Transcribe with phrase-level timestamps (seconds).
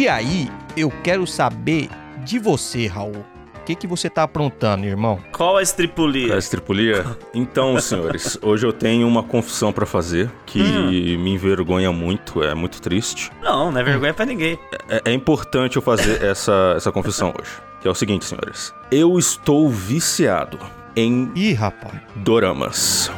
[0.00, 1.90] E aí, eu quero saber
[2.24, 3.22] de você, Raul.
[3.54, 5.22] O que, que você tá aprontando, irmão?
[5.30, 6.36] Qual a estripulia?
[6.36, 7.04] A estripulia?
[7.34, 10.58] Então, senhores, hoje eu tenho uma confissão pra fazer que
[11.18, 13.30] me envergonha muito, é muito triste.
[13.42, 14.58] Não, não é vergonha pra ninguém.
[14.88, 17.50] É, é importante eu fazer essa, essa confissão hoje.
[17.82, 18.72] Que é o seguinte, senhores.
[18.90, 20.58] Eu estou viciado
[20.96, 21.92] em Ih, rapaz.
[22.16, 23.12] doramas.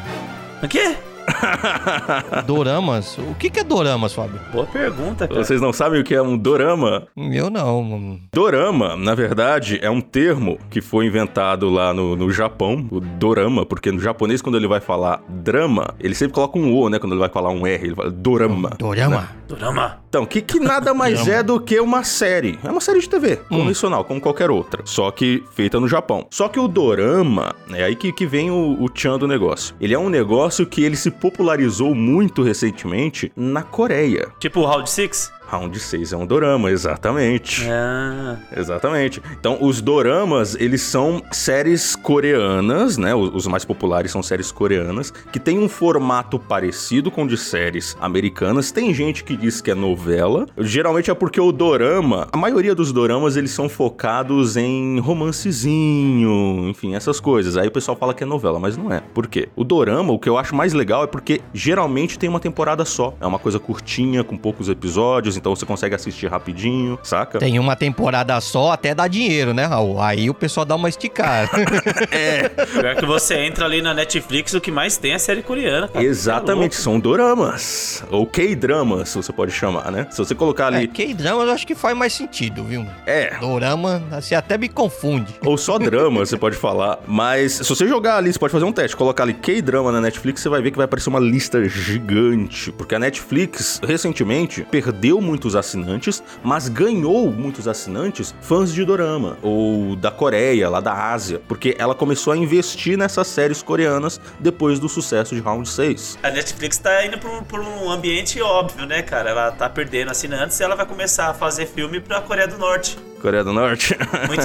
[0.60, 0.96] O quê?
[2.47, 3.19] Doramas?
[3.19, 4.41] O que, que é doramas, Fábio?
[4.53, 5.45] Boa pergunta, cara.
[5.45, 7.07] Vocês não sabem o que é um dorama?
[7.17, 8.21] Eu não.
[8.33, 13.65] Dorama, na verdade, é um termo que foi inventado lá no, no Japão, o dorama,
[13.65, 16.99] porque no japonês, quando ele vai falar drama, ele sempre coloca um O, né?
[16.99, 18.71] Quando ele vai falar um R, ele fala dorama.
[18.79, 19.29] Dorama?
[19.49, 20.02] Dorama.
[20.09, 22.59] Então, que, que nada mais é do que uma série.
[22.63, 24.83] É uma série de TV, convencional, como qualquer outra.
[24.85, 26.27] Só que feita no Japão.
[26.30, 29.74] Só que o dorama, é aí que, que vem o, o tchan do negócio.
[29.80, 34.29] Ele é um negócio que ele se popularizou muito recentemente na Coreia.
[34.38, 35.32] Tipo o Round 6?
[35.53, 37.69] Round 6 é um dorama, exatamente.
[37.69, 38.39] Ah.
[38.57, 39.23] Exatamente.
[39.39, 43.15] Então, os doramas, eles são séries coreanas, né?
[43.15, 47.37] Os os mais populares são séries coreanas, que tem um formato parecido com o de
[47.37, 48.71] séries americanas.
[48.71, 50.47] Tem gente que diz que é novela.
[50.59, 56.95] Geralmente é porque o dorama, a maioria dos doramas, eles são focados em romancezinho, enfim,
[56.95, 57.57] essas coisas.
[57.57, 59.03] Aí o pessoal fala que é novela, mas não é.
[59.13, 59.49] Por quê?
[59.57, 63.15] O dorama, o que eu acho mais legal é porque geralmente tem uma temporada só.
[63.21, 67.41] É uma coisa curtinha, com poucos episódios, então você consegue assistir rapidinho, saca?
[67.41, 70.00] Tem uma temporada só, até dá dinheiro, né, Raul?
[70.00, 71.50] Aí o pessoal dá uma esticada.
[72.81, 76.04] Pior que você entra ali na Netflix, o que mais tem é série coreana, cara.
[76.04, 78.04] Exatamente, são doramas.
[78.09, 80.06] Ou K-dramas, se você pode chamar, né?
[80.12, 80.87] Se você colocar é, ali.
[80.87, 82.87] K-drama eu acho que faz mais sentido, viu?
[83.04, 83.37] É.
[83.41, 85.34] Dorama, você até me confunde.
[85.44, 87.00] Ou só drama, você pode falar.
[87.04, 88.97] Mas se você jogar ali, você pode fazer um teste.
[88.97, 92.71] Colocar ali K-drama na Netflix, você vai ver que vai aparecer uma lista gigante.
[92.71, 99.38] Porque a Netflix, recentemente, perdeu muitos assinantes, mas ganhou muitos assinantes fãs de dorama.
[99.41, 101.41] Ou da Coreia, lá da Ásia.
[101.48, 106.19] Porque ela começou a investir nessas séries coreanas depois do sucesso de Round 6.
[106.22, 109.31] A Netflix tá indo por, um ambiente óbvio, né, cara?
[109.31, 112.99] Ela tá perdendo assinantes e ela vai começar a fazer filme pra Coreia do Norte.
[113.22, 113.97] Coreia do Norte.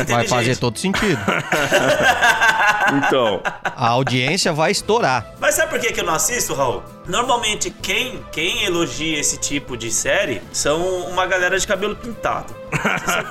[0.08, 1.20] Vai fazer todo sentido.
[2.94, 3.42] então.
[3.64, 5.26] A audiência vai estourar.
[5.40, 6.84] Mas sabe por que, que eu não assisto, Raul?
[7.08, 12.54] Normalmente, quem, quem elogia esse tipo de série são uma galera de cabelo pintado.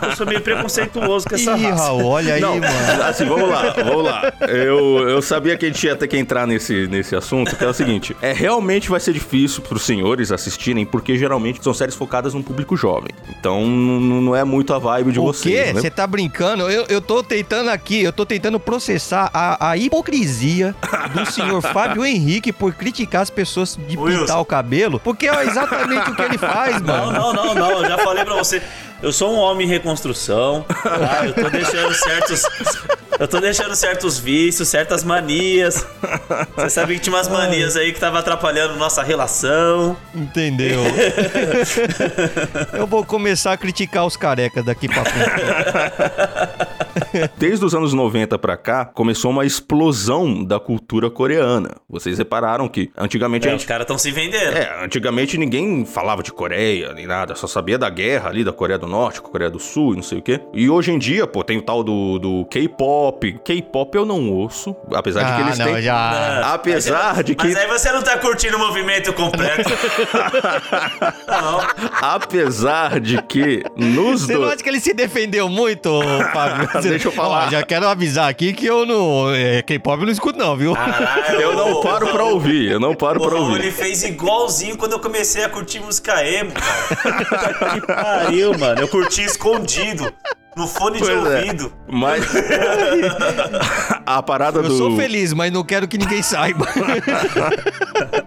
[0.02, 1.82] Eu sou meio preconceituoso com essa Ih, raça.
[1.84, 3.02] Raul, olha aí, Não, mano.
[3.04, 4.32] assim, vamos lá, vamos lá.
[4.48, 7.68] Eu, eu sabia que a gente ia ter que entrar nesse, nesse assunto, que é
[7.68, 12.32] o seguinte: é realmente vai ser difícil pros senhores assistirem, porque geralmente são séries focadas
[12.32, 13.10] num público jovem.
[13.28, 15.72] Então não é muito a vibe de O vocês, quê?
[15.72, 16.68] Você tá brincando?
[16.70, 20.74] Eu, eu tô tentando aqui, eu tô tentando processar a, a hipocrisia
[21.14, 24.20] do senhor Fábio Henrique por criticar as pessoas de Wilson.
[24.20, 27.12] pintar o cabelo, porque é exatamente o que ele faz, Não, mano.
[27.12, 27.70] não, não, não.
[27.82, 28.62] Eu já falei pra você.
[29.02, 30.64] Eu sou um homem em reconstrução.
[30.82, 31.26] Tá?
[31.26, 32.42] Eu tô deixando certos.
[33.18, 35.86] Eu tô deixando certos vícios, certas manias.
[36.54, 39.96] Você sabe que tinha umas manias aí que tava atrapalhando nossa relação.
[40.14, 40.80] Entendeu?
[42.74, 45.30] eu vou começar a criticar os carecas daqui pra frente.
[47.38, 51.70] Desde os anos 90 pra cá, começou uma explosão da cultura coreana.
[51.88, 53.68] Vocês repararam que antigamente a É, os gente.
[53.68, 54.56] caras tão se vendendo.
[54.56, 58.78] É, antigamente ninguém falava de Coreia nem nada, só sabia da guerra ali da Coreia
[58.78, 60.40] do Norte, com a Coreia do Sul e não sei o quê.
[60.52, 63.40] E hoje em dia, pô, tem o tal do, do K-pop.
[63.44, 65.82] K-pop eu não ouço, apesar de que Ah, eles não, têm.
[65.82, 66.52] já.
[66.56, 67.44] Apesar de que.
[67.46, 69.68] Mas aí você não tá curtindo o movimento completo.
[71.28, 71.60] não.
[72.00, 74.54] Apesar de que nos Você não dois.
[74.54, 75.90] acha que ele se defendeu muito,
[76.32, 76.68] Fábio?
[76.82, 77.46] Deixa eu falar.
[77.46, 79.32] Ó, já quero avisar aqui que eu não.
[79.34, 80.74] É, K-pop eu não escuto, não, viu?
[80.74, 83.60] Caralho, Eu não paro pra ouvir, eu não paro pra ouvir.
[83.60, 87.74] ele fez igualzinho quando eu comecei a curtir música emo, cara.
[87.74, 88.75] Que pariu, mano.
[88.78, 90.12] Eu curti escondido,
[90.56, 91.38] no fone de Pois é.
[91.38, 91.72] ouvido.
[91.88, 92.24] Mas.
[94.06, 94.76] a parada Eu do.
[94.78, 96.66] sou feliz, mas não quero que ninguém saiba.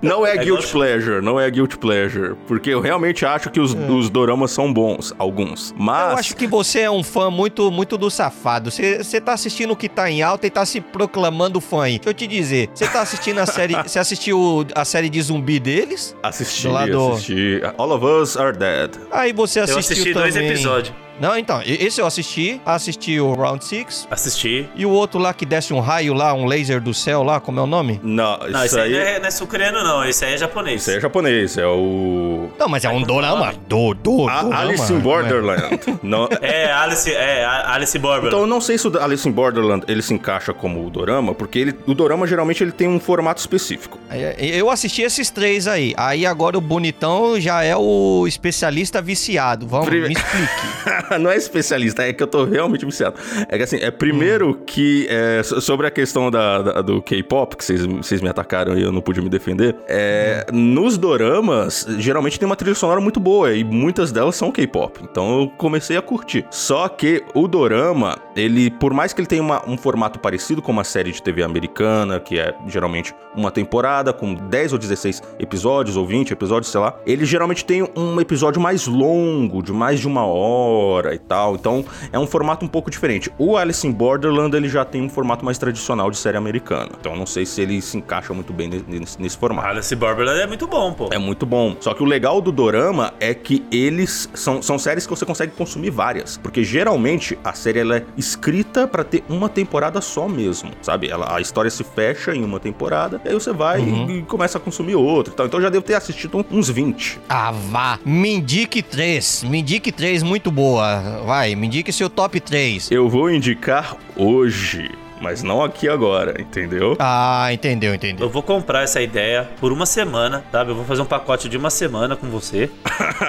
[0.02, 2.36] Não é, É guilt pleasure, não é guilt pleasure.
[2.48, 5.74] Porque eu realmente acho que os, os doramas são bons, alguns.
[5.78, 6.14] Mas.
[6.14, 8.72] Eu acho que você é um fã muito, muito do safado.
[8.72, 11.94] Você, você tá assistindo o que tá em alta e tá se proclamando fã aí.
[12.00, 13.76] Deixa eu te dizer, você tá assistindo a série.
[13.90, 16.16] Você assistiu a série de zumbi deles?
[16.24, 17.62] Assisti, do lado- assisti.
[17.78, 18.92] All of Us are dead.
[19.12, 20.32] Aí você Eu assistiu assisti também.
[20.32, 20.96] dois episódios.
[21.20, 22.62] Não, então, esse eu assisti.
[22.66, 24.68] Assisti o Round Six Assisti.
[24.76, 27.60] E o outro lá que desce um raio lá, um laser do céu lá, como
[27.60, 28.00] é o nome?
[28.04, 30.04] Não, Não, isso esse aí aí, não é, não é sul-coreano, não.
[30.06, 30.82] Esse aí é japonês.
[30.82, 32.50] isso aí é japonês, é o...
[32.58, 33.54] Não, mas é um é o dorama.
[33.68, 34.62] Do, do, A- dorama.
[34.62, 35.00] Alice in é?
[35.00, 35.80] Borderland.
[36.04, 38.28] Não, É, Alice, é, Alice Borberland.
[38.28, 41.34] Então eu não sei se o Alice in Borderland ele se encaixa como o dorama,
[41.36, 43.98] porque ele, o dorama geralmente ele tem um formato específico.
[44.10, 45.94] É, Eu assisti esses três aí.
[45.98, 49.68] Aí agora o bonitão já é o especialista viciado.
[49.68, 50.50] Vamos, Prime- me explique.
[51.20, 53.16] não é especialista, é que eu tô realmente viciado.
[53.48, 57.56] É que assim, é primeiro que é, so- sobre a questão da, da- do K-pop,
[57.56, 59.76] que vocês, me atacaram e eu não pude me defender.
[59.88, 65.00] É, Nos doramas, geralmente tem uma trilha sonora muito boa e muitas delas são K-pop.
[65.04, 66.46] Então eu comecei a curtir.
[66.52, 70.72] Só que o dorama, ele, por mais que ele tenha uma- um formato parecido com
[70.72, 75.96] uma série de TV americana, que é geralmente uma temporada com 10 ou 16 episódios
[75.96, 80.08] ou 20 episódios, sei lá, ele geralmente tem um episódio mais longo, de mais de
[80.08, 81.56] uma hora e tal.
[81.56, 83.32] Então é um formato um pouco diferente.
[83.38, 86.90] O Alice in Borderland ele já tem um formato mais tradicional de série americana.
[87.00, 89.68] Então eu não sei se ele se encaixa muito bem ne- nesse, nesse formato.
[89.68, 91.10] Alice Borberland é muito bom, pô.
[91.12, 91.76] É muito bom.
[91.80, 95.52] Só que o legal do Dorama é que eles são, são séries que você consegue
[95.54, 96.38] consumir várias.
[96.38, 101.10] Porque geralmente a série ela é escrita pra ter uma temporada só mesmo, sabe?
[101.10, 104.58] Ela, a história se fecha em uma temporada, e aí você vai e, e começa
[104.58, 105.34] a consumir outra.
[105.34, 105.46] e tal.
[105.46, 107.20] Então eu já devo ter assistido uns 20.
[107.30, 108.00] Ah, vá.
[108.06, 109.44] Me indique três.
[109.44, 110.89] Me indique três muito boa.
[111.26, 112.92] Vai, me indique seu top 3.
[112.92, 114.92] Eu vou indicar hoje,
[115.22, 116.96] mas não aqui agora, entendeu?
[117.00, 118.26] Ah, entendeu, entendeu.
[118.26, 120.72] Eu vou comprar essa ideia por uma semana, sabe?
[120.72, 122.70] Eu vou fazer um pacote de uma semana com você.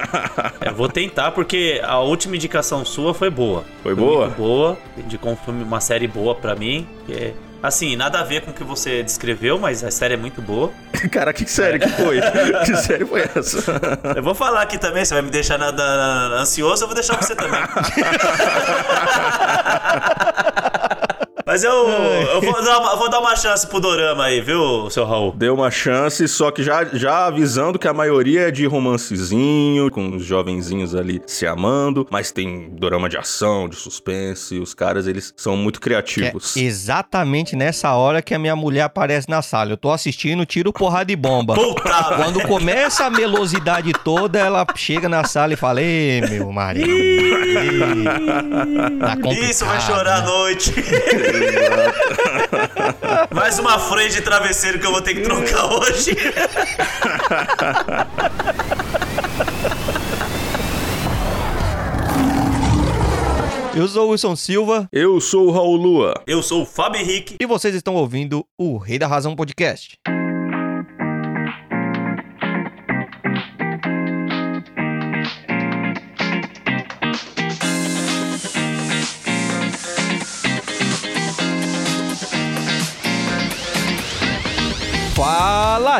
[0.65, 3.65] eu vou tentar, porque a última indicação sua foi boa.
[3.83, 4.27] Foi boa?
[4.27, 4.79] Muito boa.
[4.97, 6.87] Indicou um filme, uma série boa pra mim.
[7.06, 10.17] Que é, assim, nada a ver com o que você descreveu, mas a série é
[10.17, 10.71] muito boa.
[11.11, 12.21] Cara, que série que foi?
[12.65, 13.59] que série foi essa?
[14.17, 16.95] Eu vou falar aqui também, você vai me deixar na- na- na- ansioso, eu vou
[16.95, 17.61] deixar você também.
[21.50, 25.05] Mas eu, eu vou, dar uma, vou dar uma chance pro Dorama aí, viu, seu
[25.05, 25.32] Raul?
[25.37, 30.14] Deu uma chance, só que já, já avisando que a maioria é de romancezinho, com
[30.14, 35.35] os jovenzinhos ali se amando, mas tem dorama de ação, de suspense, os caras, eles
[35.37, 36.56] são muito Que é criativos.
[36.56, 39.73] exatamente nessa hora que a minha mulher aparece na sala.
[39.73, 41.55] Eu tô assistindo, tiro porrada de bomba.
[41.55, 42.14] Puta.
[42.14, 46.87] Quando começa a melosidade toda, ela chega na sala e fala: Ê, meu marido.
[49.00, 50.73] tá Isso, vai chorar à né?" noite.
[53.35, 56.17] Mais uma frente de travesseiro que eu vou ter que trocar hoje.
[63.75, 66.15] Eu sou o Wilson Silva Eu sou o Raul Lua.
[66.27, 67.37] Eu sou o Fábio Henrique.
[67.41, 69.97] e vocês estão ouvindo o Rei da Razão Podcast.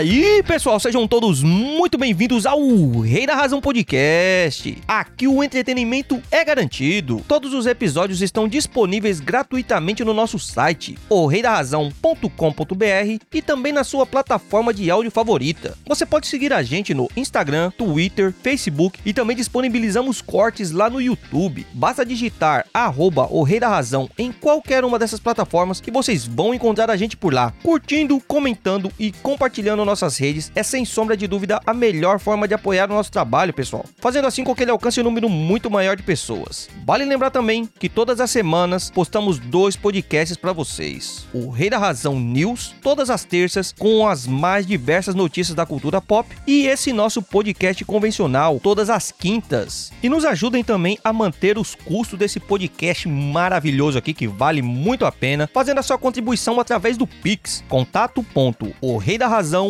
[0.01, 0.81] Aí, pessoal!
[0.81, 2.59] Sejam todos muito bem-vindos ao
[3.01, 4.79] Rei da Razão Podcast.
[4.89, 7.23] Aqui o entretenimento é garantido.
[7.29, 14.73] Todos os episódios estão disponíveis gratuitamente no nosso site, oreidarrazão.com.br e também na sua plataforma
[14.73, 15.77] de áudio favorita.
[15.87, 21.01] Você pode seguir a gente no Instagram, Twitter, Facebook e também disponibilizamos cortes lá no
[21.01, 21.67] YouTube.
[21.75, 26.55] Basta digitar arroba o Rei da Razão em qualquer uma dessas plataformas que vocês vão
[26.55, 30.51] encontrar a gente por lá, curtindo, comentando e compartilhando nossas redes.
[30.55, 33.85] É sem sombra de dúvida a melhor forma de apoiar o nosso trabalho, pessoal.
[33.99, 36.69] Fazendo assim com que ele alcance um número muito maior de pessoas.
[36.87, 41.27] Vale lembrar também que todas as semanas postamos dois podcasts para vocês.
[41.35, 46.01] O Rei da Razão News, todas as terças, com as mais diversas notícias da cultura
[46.01, 49.93] pop, e esse nosso podcast convencional, todas as quintas.
[50.03, 55.05] E nos ajudem também a manter os custos desse podcast maravilhoso aqui, que vale muito
[55.05, 57.65] a pena, fazendo a sua contribuição através do Pix,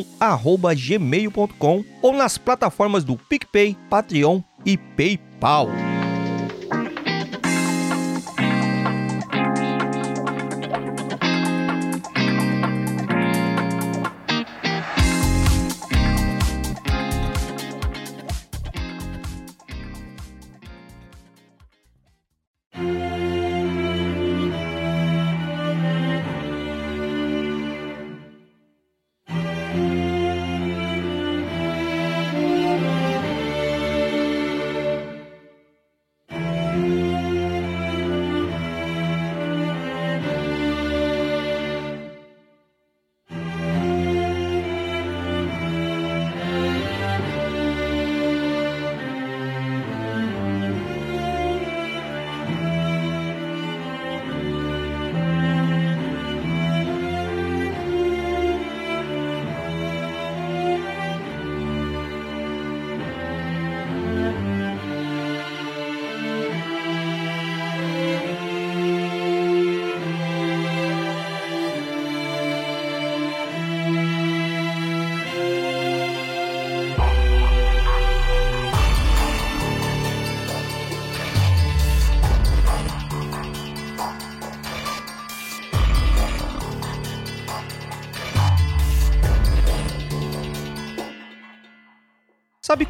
[0.03, 5.69] contato.orreidarrazão.gmail.com ou nas plataformas do PicPay, Patreon e PayPal.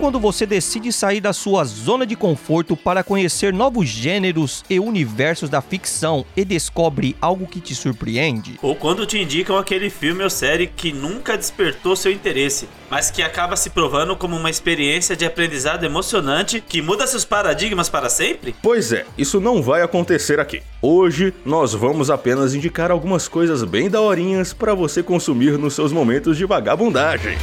[0.01, 5.51] Quando você decide sair da sua zona de conforto para conhecer novos gêneros e universos
[5.51, 8.59] da ficção e descobre algo que te surpreende?
[8.63, 13.23] Ou quando te indicam aquele filme ou série que nunca despertou seu interesse, mas que
[13.23, 18.55] acaba se provando como uma experiência de aprendizado emocionante que muda seus paradigmas para sempre?
[18.63, 20.63] Pois é, isso não vai acontecer aqui.
[20.81, 26.39] Hoje nós vamos apenas indicar algumas coisas bem daorinhas para você consumir nos seus momentos
[26.39, 27.37] de vagabundagem.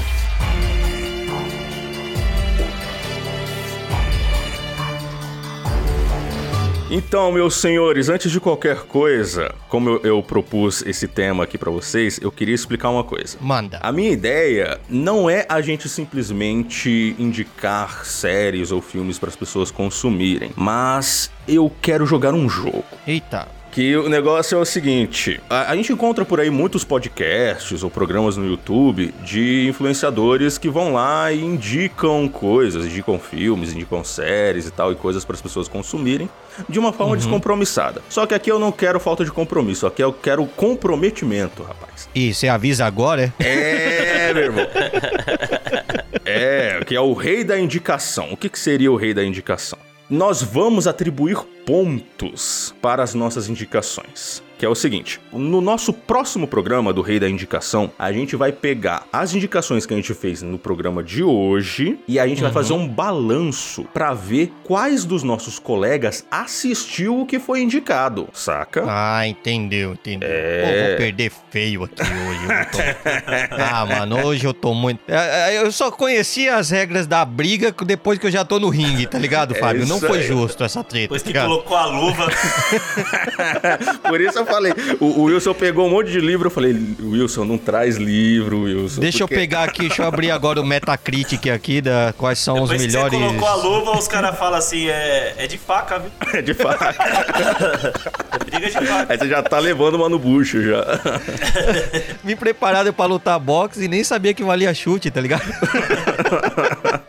[6.90, 11.70] Então, meus senhores, antes de qualquer coisa, como eu, eu propus esse tema aqui para
[11.70, 13.38] vocês, eu queria explicar uma coisa.
[13.42, 13.78] Manda.
[13.82, 19.70] A minha ideia não é a gente simplesmente indicar séries ou filmes para as pessoas
[19.70, 22.86] consumirem, mas eu quero jogar um jogo.
[23.06, 23.57] Eita.
[23.78, 27.92] Que o negócio é o seguinte: a, a, gente encontra por aí muitos podcasts ou
[27.92, 34.66] programas no YouTube de influenciadores que vão lá e indicam coisas, indicam filmes, indicam séries
[34.66, 36.28] e tal, e coisas para as pessoas consumirem
[36.68, 37.20] de uma forma uhum.
[37.20, 38.02] descompromissada.
[38.10, 42.10] Só que aqui eu não quero falta de compromisso, aqui eu quero comprometimento, rapaz.
[42.16, 44.30] E você avisa agora, é?
[44.30, 44.66] É, meu irmão.
[46.30, 48.34] É, que é o rei da indicação.
[48.34, 49.80] O que, que seria o rei da indicação?
[50.10, 56.48] Nós vamos atribuir pontos para as nossas indicações que é o seguinte: no nosso próximo
[56.48, 60.42] programa do Rei da Indicação, a gente vai pegar as indicações que a gente fez
[60.42, 62.44] no programa de hoje e a gente uhum.
[62.44, 68.28] vai fazer um balanço para ver quais dos nossos colegas assistiu o que foi indicado,
[68.34, 68.84] saca?
[68.88, 70.30] Ah, entendeu, entendeu.
[70.32, 70.62] É...
[70.62, 72.48] Pô, vou perder feio aqui hoje.
[72.72, 72.78] Tô...
[73.56, 75.02] ah, mano, hoje eu tô muito.
[75.08, 78.70] É, é, eu só conheci as regras da briga depois que eu já tô no
[78.70, 79.84] ringue, tá ligado, é Fábio?
[79.84, 80.28] É Não foi aí.
[80.28, 81.04] justo essa treta.
[81.04, 82.28] Depois que tá colocou a luva.
[84.08, 84.74] Por isso eu falei.
[85.00, 86.48] O, o, Wilson pegou um monte de livro.
[86.48, 89.02] Eu falei, Wilson, não traz livro, Wilson.
[89.02, 89.34] Deixa porque...
[89.34, 92.86] eu pegar aqui, deixa eu abrir agora o Metacritic aqui, da, quais são Depois os
[92.86, 93.18] melhores.
[93.18, 96.12] Você colocou a luva, os caras falam assim: é, é de faca, viu?
[96.34, 96.96] É de faca.
[98.32, 99.14] é briga de faca.
[99.14, 100.84] Aí você já tá levando uma no bucho já.
[102.24, 105.44] Vim preparado pra lutar boxe e nem sabia que valia chute, tá ligado?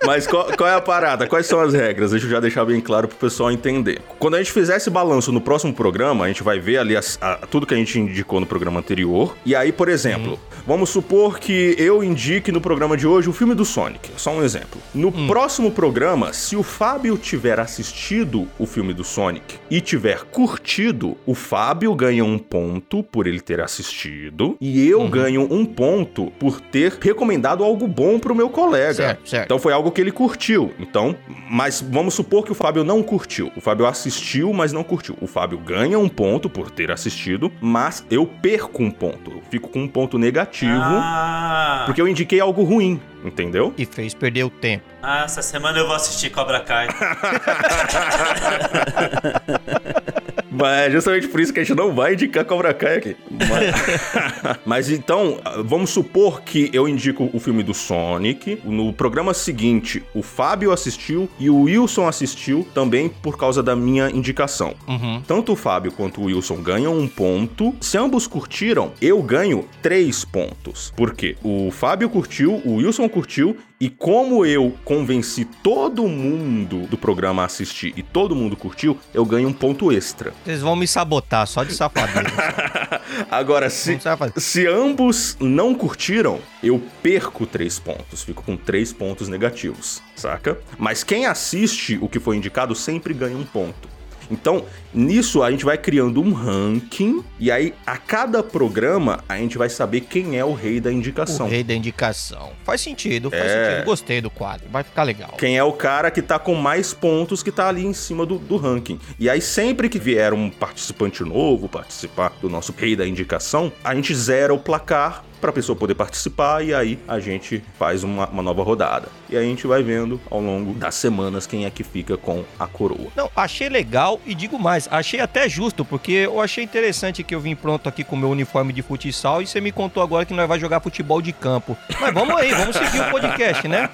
[0.08, 1.26] Mas qual, qual, é a parada?
[1.26, 2.12] Quais são as regras?
[2.12, 4.00] Deixa eu já deixar bem claro pro pessoal entender.
[4.18, 7.18] Quando a gente fizer esse balanço no próximo programa, a gente vai ver ali as,
[7.20, 9.36] a, tudo que a gente indicou no programa anterior.
[9.44, 10.60] E aí, por exemplo, hum.
[10.66, 14.10] vamos supor que eu indique no programa de hoje o filme do Sonic.
[14.16, 14.80] Só um exemplo.
[14.94, 15.26] No hum.
[15.26, 21.34] próximo programa, se o Fábio tiver assistido o filme do Sonic e tiver curtido, o
[21.34, 25.10] Fábio ganha um ponto por ele ter assistido e eu uhum.
[25.10, 28.94] ganho um ponto por ter recomendado algo bom pro meu colega.
[28.94, 29.44] Certo, certo.
[29.44, 30.74] Então foi algo que ele curtiu.
[30.78, 31.16] Então,
[31.50, 33.52] mas vamos supor que o Fábio não curtiu.
[33.56, 35.16] O Fábio assistiu, mas não curtiu.
[35.20, 39.30] O Fábio ganha um ponto por ter assistido, mas eu perco um ponto.
[39.30, 41.84] Eu fico com um ponto negativo ah.
[41.86, 43.00] porque eu indiquei algo ruim.
[43.24, 43.74] Entendeu?
[43.76, 44.84] E fez perder o tempo.
[45.02, 46.86] Ah, essa semana eu vou assistir Cobra Kai.
[50.58, 53.16] Mas é justamente por isso que a gente não vai indicar Cobra Kai aqui.
[53.30, 58.60] Mas, Mas então, vamos supor que eu indico o filme do Sonic.
[58.64, 64.10] No programa seguinte, o Fábio assistiu e o Wilson assistiu também por causa da minha
[64.10, 64.74] indicação.
[64.86, 65.22] Uhum.
[65.26, 67.74] Tanto o Fábio quanto o Wilson ganham um ponto.
[67.80, 70.92] Se ambos curtiram, eu ganho três pontos.
[70.96, 71.36] Por quê?
[71.42, 77.46] O Fábio curtiu, o Wilson curtiu e como eu convenci todo mundo do programa a
[77.46, 80.32] assistir e todo mundo curtiu, eu ganho um ponto extra.
[80.44, 82.28] Vocês vão me sabotar só de safadeza.
[83.30, 83.98] Agora, se,
[84.36, 88.22] se ambos não curtiram, eu perco três pontos.
[88.22, 90.58] Fico com três pontos negativos, saca?
[90.76, 93.97] Mas quem assiste o que foi indicado sempre ganha um ponto.
[94.30, 99.58] Então, nisso a gente vai criando um ranking e aí a cada programa a gente
[99.58, 101.46] vai saber quem é o rei da indicação.
[101.46, 102.52] O rei da indicação.
[102.64, 103.70] Faz sentido, faz é...
[103.70, 103.84] sentido.
[103.86, 105.34] Gostei do quadro, vai ficar legal.
[105.38, 108.38] Quem é o cara que tá com mais pontos que tá ali em cima do,
[108.38, 108.98] do ranking.
[109.18, 113.94] E aí sempre que vier um participante novo participar do nosso rei da indicação, a
[113.94, 118.28] gente zera o placar para a pessoa poder participar e aí a gente faz uma,
[118.28, 119.08] uma, nova rodada.
[119.28, 122.44] E aí a gente vai vendo ao longo das semanas quem é que fica com
[122.58, 123.08] a coroa.
[123.16, 127.40] Não, achei legal e digo mais, achei até justo, porque eu achei interessante que eu
[127.40, 130.34] vim pronto aqui com o meu uniforme de futsal e você me contou agora que
[130.34, 131.76] nós vai jogar futebol de campo.
[132.00, 133.88] Mas vamos aí, vamos seguir o podcast, né?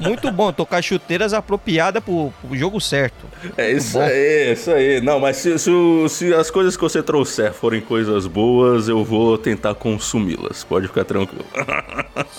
[0.00, 3.26] Muito bom, tocar chuteiras apropriadas pro, pro jogo certo.
[3.56, 5.00] É isso aí, é isso aí.
[5.00, 5.70] Não, mas se, se,
[6.08, 11.04] se as coisas que você trouxer forem coisas boas, eu vou tentar consumi-las pode ficar
[11.04, 11.44] tranquilo.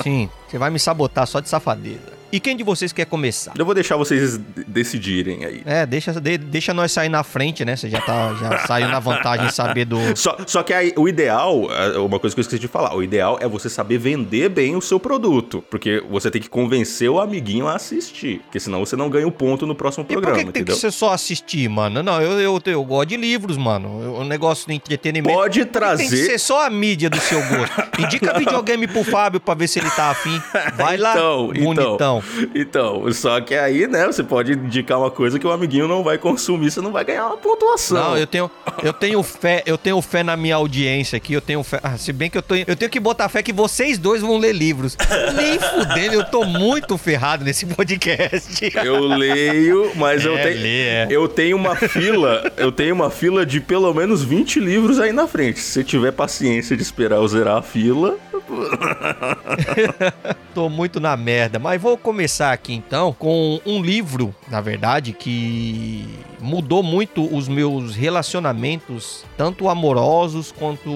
[0.02, 2.12] Sim, você vai me sabotar só de safadeza.
[2.34, 3.54] E quem de vocês quer começar?
[3.56, 5.62] Eu vou deixar vocês decidirem aí.
[5.68, 7.75] É, deixa, de, deixa nós sair na frente, né?
[7.75, 10.00] Você já, tá, já saiu na vantagem de saber do.
[10.18, 13.04] Só, só que aí, o ideal, é, uma coisa que eu esqueci de falar, o
[13.04, 15.63] ideal é você saber vender bem o seu produto.
[15.70, 18.40] Porque você tem que convencer o amiguinho a assistir.
[18.40, 20.38] Porque senão você não ganha o um ponto no próximo e programa.
[20.38, 22.02] Por que, que tem que ser só assistir, mano?
[22.02, 24.18] Não, eu, eu, eu gosto de livros, mano.
[24.20, 25.38] O negócio do entretenimento.
[25.38, 26.10] Pode trazer.
[26.10, 28.02] Tem que ser só a mídia do seu gosto.
[28.02, 30.42] Indica videogame pro Fábio pra ver se ele tá afim.
[30.75, 31.94] Vai lá, então, bonitão.
[31.94, 32.23] Então,
[32.53, 36.18] então, só que aí, né, você pode indicar uma coisa que o amiguinho não vai
[36.18, 38.12] consumir, você não vai ganhar uma pontuação.
[38.12, 38.50] Não, eu tenho,
[38.82, 41.80] eu tenho fé, eu tenho fé na minha audiência aqui, eu tenho fé.
[41.84, 44.38] Ah, se bem que eu, tô, eu tenho que botar fé que vocês dois vão
[44.38, 44.98] ler livros.
[45.36, 48.72] Nem fudendo, eu tô muito ferrado nesse podcast.
[48.84, 50.65] Eu leio, mas É, eu tenho.
[50.65, 51.08] é.
[51.10, 55.27] Eu tenho uma fila, eu tenho uma fila de pelo menos 20 livros aí na
[55.27, 55.60] frente.
[55.60, 58.15] Se você tiver paciência de esperar eu zerar a fila.
[60.53, 66.08] Tô muito na merda, mas vou começar aqui então com um livro, na verdade, que
[66.39, 70.91] mudou muito os meus relacionamentos, tanto amorosos quanto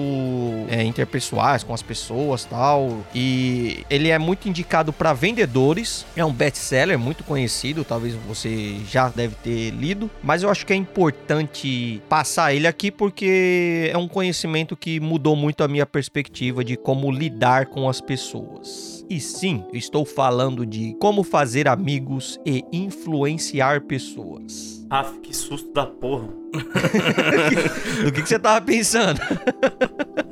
[0.68, 3.04] é, interpessoais com as pessoas tal.
[3.12, 9.08] E ele é muito indicado para vendedores, é um best-seller muito conhecido, talvez você já
[9.08, 14.06] deve ter lido, mas eu acho que é importante passar ele aqui porque é um
[14.06, 18.97] conhecimento que mudou muito a minha perspectiva de como lidar com as pessoas.
[19.10, 24.84] E sim, estou falando de como fazer amigos e influenciar pessoas.
[24.90, 26.28] Aff, que susto da porra.
[28.04, 29.18] Do que, que você tava pensando?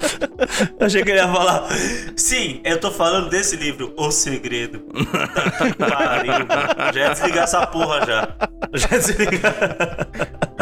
[0.79, 1.69] Eu achei que ele ia falar.
[2.17, 4.81] Sim, eu tô falando desse livro, O Segredo.
[4.81, 6.93] Puta que pariu, mano.
[6.95, 8.29] Já ia desligar essa porra já.
[8.75, 9.55] Já ia desligar.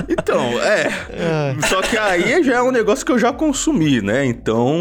[0.09, 0.89] Então, é.
[1.69, 4.25] Só que aí já é um negócio que eu já consumi, né?
[4.27, 4.75] Então.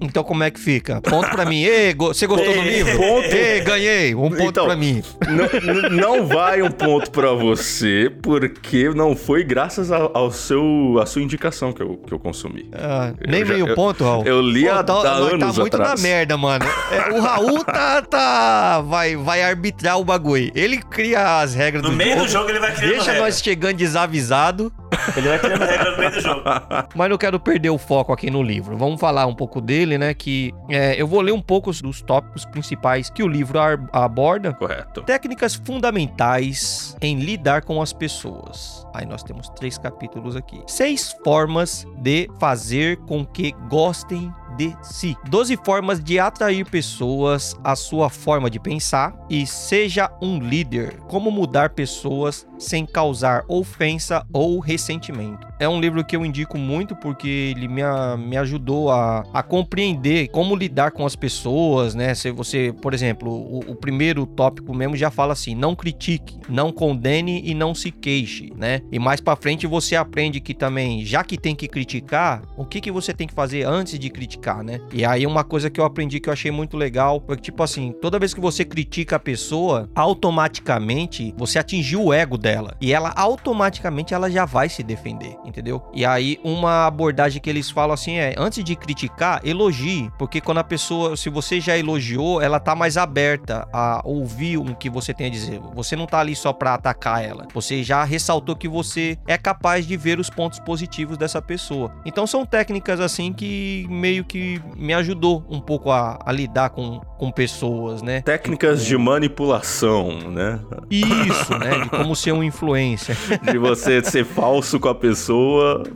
[0.00, 1.00] Então como é que fica?
[1.00, 1.62] Ponto pra mim.
[1.64, 2.96] Ê, go- você gostou do Ê, livro?
[2.98, 3.24] ponto.
[3.34, 4.14] Ê, ganhei.
[4.14, 5.02] Um ponto Então, pra mim.
[5.28, 11.06] Não, não vai um ponto pra você, porque não foi graças ao, ao seu, à
[11.06, 12.70] sua indicação que eu, que eu consumi.
[12.72, 14.24] Ah, nem já- meio eu- ponto, Raul.
[14.26, 16.00] eu li há- tá, há anos tá muito atrás.
[16.02, 16.64] na merda, mano.
[16.90, 20.50] É, o Raul tá, tá vai, vai arbitrar o bagulho.
[20.54, 22.24] Ele cria as regras No do meio jogo.
[22.26, 23.24] do jogo ele vai criando Deixa regra.
[23.26, 24.72] nós chegando desavisado.
[25.16, 26.42] Ele vai criando regra no meio do jogo.
[26.94, 28.76] Mas não quero perder o foco aqui no livro.
[28.76, 30.14] Vamos falar um pouco dele, né?
[30.14, 33.58] Que é, eu vou ler um pouco dos tópicos principais que o livro
[33.92, 34.52] aborda.
[34.54, 35.02] Correto.
[35.02, 38.86] Técnicas fundamentais em lidar com as pessoas.
[38.94, 40.62] Aí nós temos três capítulos aqui.
[40.66, 45.16] Seis formas de fazer com que gostem de si.
[45.28, 50.98] 12 formas de atrair pessoas à sua forma de pensar e seja um líder.
[51.08, 55.45] Como mudar pessoas sem causar ofensa ou ressentimento.
[55.58, 57.82] É um livro que eu indico muito porque ele me,
[58.18, 62.14] me ajudou a, a compreender como lidar com as pessoas, né?
[62.14, 66.70] Se você, por exemplo, o, o primeiro tópico mesmo já fala assim: não critique, não
[66.70, 68.80] condene e não se queixe, né?
[68.92, 72.80] E mais pra frente você aprende que também, já que tem que criticar, o que,
[72.80, 74.80] que você tem que fazer antes de criticar, né?
[74.92, 77.62] E aí uma coisa que eu aprendi que eu achei muito legal foi que, tipo
[77.62, 82.76] assim, toda vez que você critica a pessoa, automaticamente você atingiu o ego dela.
[82.80, 85.82] E ela automaticamente ela já vai se defender, entendeu?
[85.94, 90.58] E aí uma abordagem que eles falam assim é, antes de criticar, elogie, porque quando
[90.58, 95.14] a pessoa, se você já elogiou, ela tá mais aberta a ouvir o que você
[95.14, 95.60] tem a dizer.
[95.74, 97.46] Você não tá ali só pra atacar ela.
[97.54, 101.92] Você já ressaltou que você é capaz de ver os pontos positivos dessa pessoa.
[102.04, 107.00] Então são técnicas assim que meio que me ajudou um pouco a, a lidar com,
[107.18, 108.20] com pessoas, né?
[108.22, 110.60] Técnicas de manipulação, né?
[110.90, 111.80] Isso, né?
[111.80, 113.16] De como ser um influencer.
[113.42, 115.35] De você ser falso com a pessoa,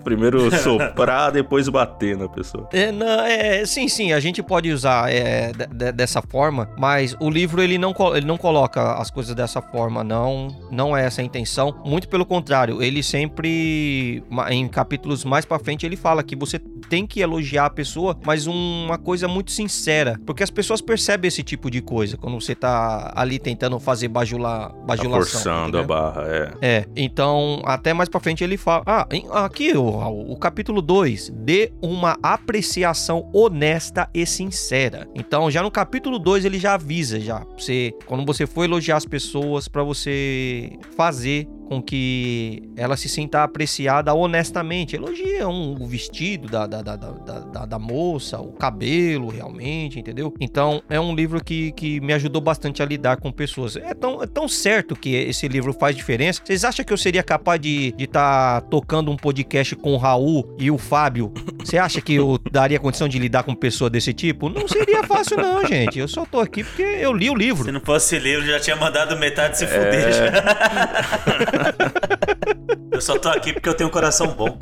[0.05, 2.69] primeiro soprar, depois bater na pessoa.
[2.73, 7.17] É, não, é, sim, sim, a gente pode usar é, de- de- dessa forma, mas
[7.21, 11.21] o livro ele não, ele não coloca as coisas dessa forma, não, não é essa
[11.21, 11.75] a intenção.
[11.85, 17.07] Muito pelo contrário, ele sempre, em capítulos mais pra frente, ele fala que você tem
[17.07, 21.71] que elogiar a pessoa, mas uma coisa muito sincera, porque as pessoas percebem esse tipo
[21.71, 25.19] de coisa quando você tá ali tentando fazer bajular, Tá bajulação.
[25.41, 26.51] forçando a barra, é.
[26.61, 28.83] É, então, até mais pra frente ele fala.
[28.87, 35.09] Ah, aqui, o, o capítulo 2, dê uma apreciação honesta e sincera.
[35.15, 39.05] Então, já no capítulo 2 ele já avisa já, você, quando você for elogiar as
[39.05, 44.97] pessoas pra você fazer com que ela se sinta apreciada honestamente.
[44.97, 50.35] Elogia um, o vestido da, da, da, da, da, da moça, o cabelo realmente, entendeu?
[50.41, 53.77] Então é um livro que, que me ajudou bastante a lidar com pessoas.
[53.77, 56.43] É tão, é tão certo que esse livro faz diferença.
[56.45, 60.73] Vocês acham que eu seria capaz de estar tocando um podcast com o Raul e
[60.73, 61.33] o Fábio?
[61.61, 64.49] Você acha que eu daria condição de lidar com pessoa desse tipo?
[64.49, 66.01] Não seria fácil não, gente.
[66.01, 67.63] Eu só tô aqui porque eu li o livro.
[67.63, 70.11] Se não fosse livro, já tinha mandado metade se fuder.
[70.11, 71.60] É...
[73.01, 74.59] Eu só tô aqui porque eu tenho um coração bom.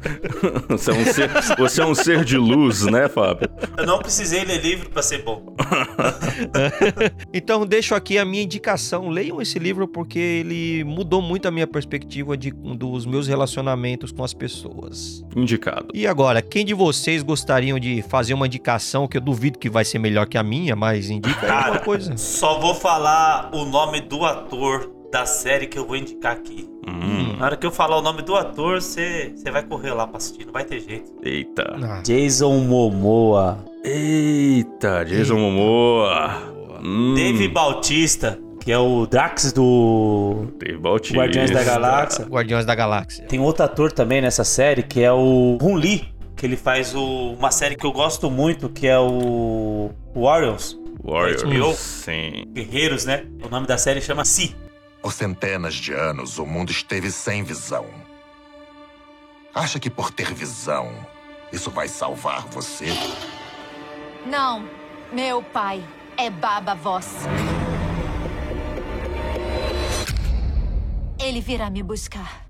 [0.68, 3.48] Você é um ser, você é um ser de luz, né, Fábio?
[3.76, 5.56] Eu não precisei ler livro para ser bom.
[7.34, 9.08] então deixo aqui a minha indicação.
[9.08, 14.22] Leiam esse livro porque ele mudou muito a minha perspectiva de, dos meus relacionamentos com
[14.22, 15.24] as pessoas.
[15.34, 15.88] Indicado.
[15.92, 19.84] E agora, quem de vocês gostariam de fazer uma indicação que eu duvido que vai
[19.84, 22.16] ser melhor que a minha, mas indica Cara, alguma coisa?
[22.16, 26.68] Só vou falar o nome do ator da série que eu vou indicar aqui.
[26.86, 27.36] Hum.
[27.38, 30.44] Na hora que eu falar o nome do ator, você vai correr lá pra assistir,
[30.44, 31.12] não vai ter jeito.
[31.22, 31.76] Eita.
[31.82, 32.02] Ah.
[32.02, 33.64] Jason Momoa.
[33.84, 35.46] Eita, Jason Eita.
[35.46, 36.42] Momoa.
[36.82, 37.14] Hum.
[37.14, 41.18] Dave Bautista, que é o Drax do Dave Bautista.
[41.18, 42.24] Guardiões da Galáxia.
[42.26, 43.26] Guardiões da Galáxia.
[43.26, 47.32] Tem outro ator também nessa série, que é o Hun Lee, que ele faz o,
[47.32, 50.78] uma série que eu gosto muito, que é o Warriors.
[51.02, 52.44] Warriors, sim.
[52.52, 53.24] Guerreiros, né?
[53.44, 54.54] O nome da série chama Si.
[55.02, 57.86] Por centenas de anos, o mundo esteve sem visão.
[59.54, 60.92] Acha que por ter visão,
[61.52, 62.86] isso vai salvar você?
[64.26, 64.68] Não.
[65.12, 65.82] Meu pai
[66.16, 67.24] é Baba Voss.
[71.18, 72.46] Ele virá me buscar.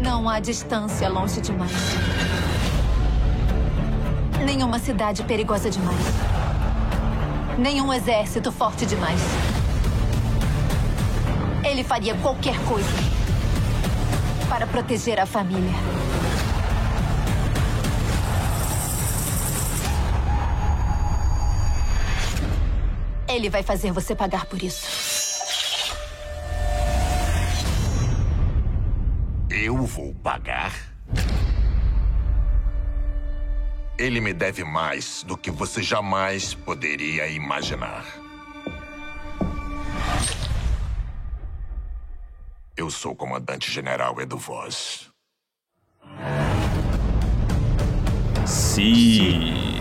[0.00, 1.72] Não há distância longe demais.
[4.44, 6.33] Nenhuma cidade perigosa demais.
[7.58, 9.20] Nenhum exército forte demais.
[11.64, 12.88] Ele faria qualquer coisa
[14.48, 15.72] para proteger a família.
[23.28, 24.86] Ele vai fazer você pagar por isso.
[29.48, 30.93] Eu vou pagar?
[33.96, 38.04] Ele me deve mais do que você jamais poderia imaginar.
[42.76, 45.10] Eu sou o comandante-general Edu Voz.
[48.44, 49.80] Sim.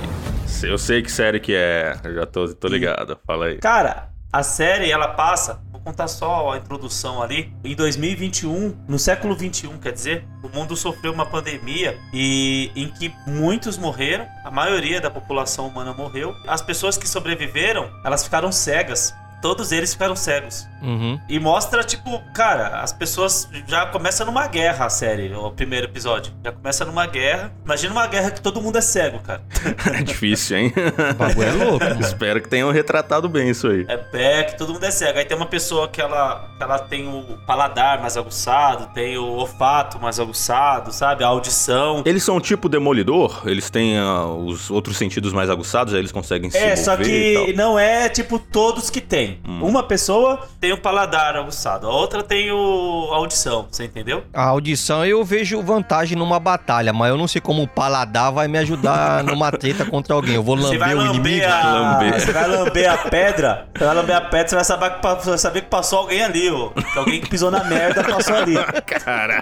[0.62, 2.00] Eu sei que série que é.
[2.04, 3.20] Eu já tô, tô ligado.
[3.26, 3.58] Fala aí.
[3.58, 7.54] Cara, a série, ela passa contar só a introdução ali.
[7.64, 13.14] Em 2021, no século 21, quer dizer, o mundo sofreu uma pandemia e em que
[13.28, 16.34] muitos morreram, a maioria da população humana morreu.
[16.48, 19.14] As pessoas que sobreviveram, elas ficaram cegas
[19.44, 20.66] todos eles ficaram cegos.
[20.82, 21.20] Uhum.
[21.28, 26.32] E mostra, tipo, cara, as pessoas já começa numa guerra a série, o primeiro episódio.
[26.42, 27.54] Já começa numa guerra.
[27.66, 29.42] Imagina uma guerra que todo mundo é cego, cara.
[30.00, 30.74] é difícil, hein?
[31.12, 31.86] o bagulho é louco.
[32.00, 33.86] Espero que tenham retratado bem isso aí.
[33.90, 35.20] É, é que todo mundo é cego.
[35.20, 39.26] Aí tem uma pessoa que ela, que ela tem o paladar mais aguçado, tem o
[39.26, 41.22] olfato mais aguçado, sabe?
[41.22, 42.02] A audição.
[42.06, 43.44] Eles são tipo demolidor?
[43.46, 47.54] Eles têm uh, os outros sentidos mais aguçados, aí eles conseguem se É, só que
[47.58, 49.33] não é tipo todos que tem.
[49.48, 49.64] Hum.
[49.64, 54.24] Uma pessoa tem o paladar aguçado, a outra tem o a audição, você entendeu?
[54.34, 58.48] A audição eu vejo vantagem numa batalha, mas eu não sei como o paladar vai
[58.48, 60.36] me ajudar numa treta contra alguém.
[60.36, 61.46] Eu vou lamber, lamber o inimigo.
[61.46, 61.74] A...
[61.74, 62.20] Lamber.
[62.20, 65.38] Você vai lamber a pedra, você vai lamber a pedra, você vai saber que, vai
[65.38, 66.70] saber que passou alguém ali, ó.
[66.70, 68.56] Que alguém que pisou na merda passou ali.
[68.86, 69.42] Caralho.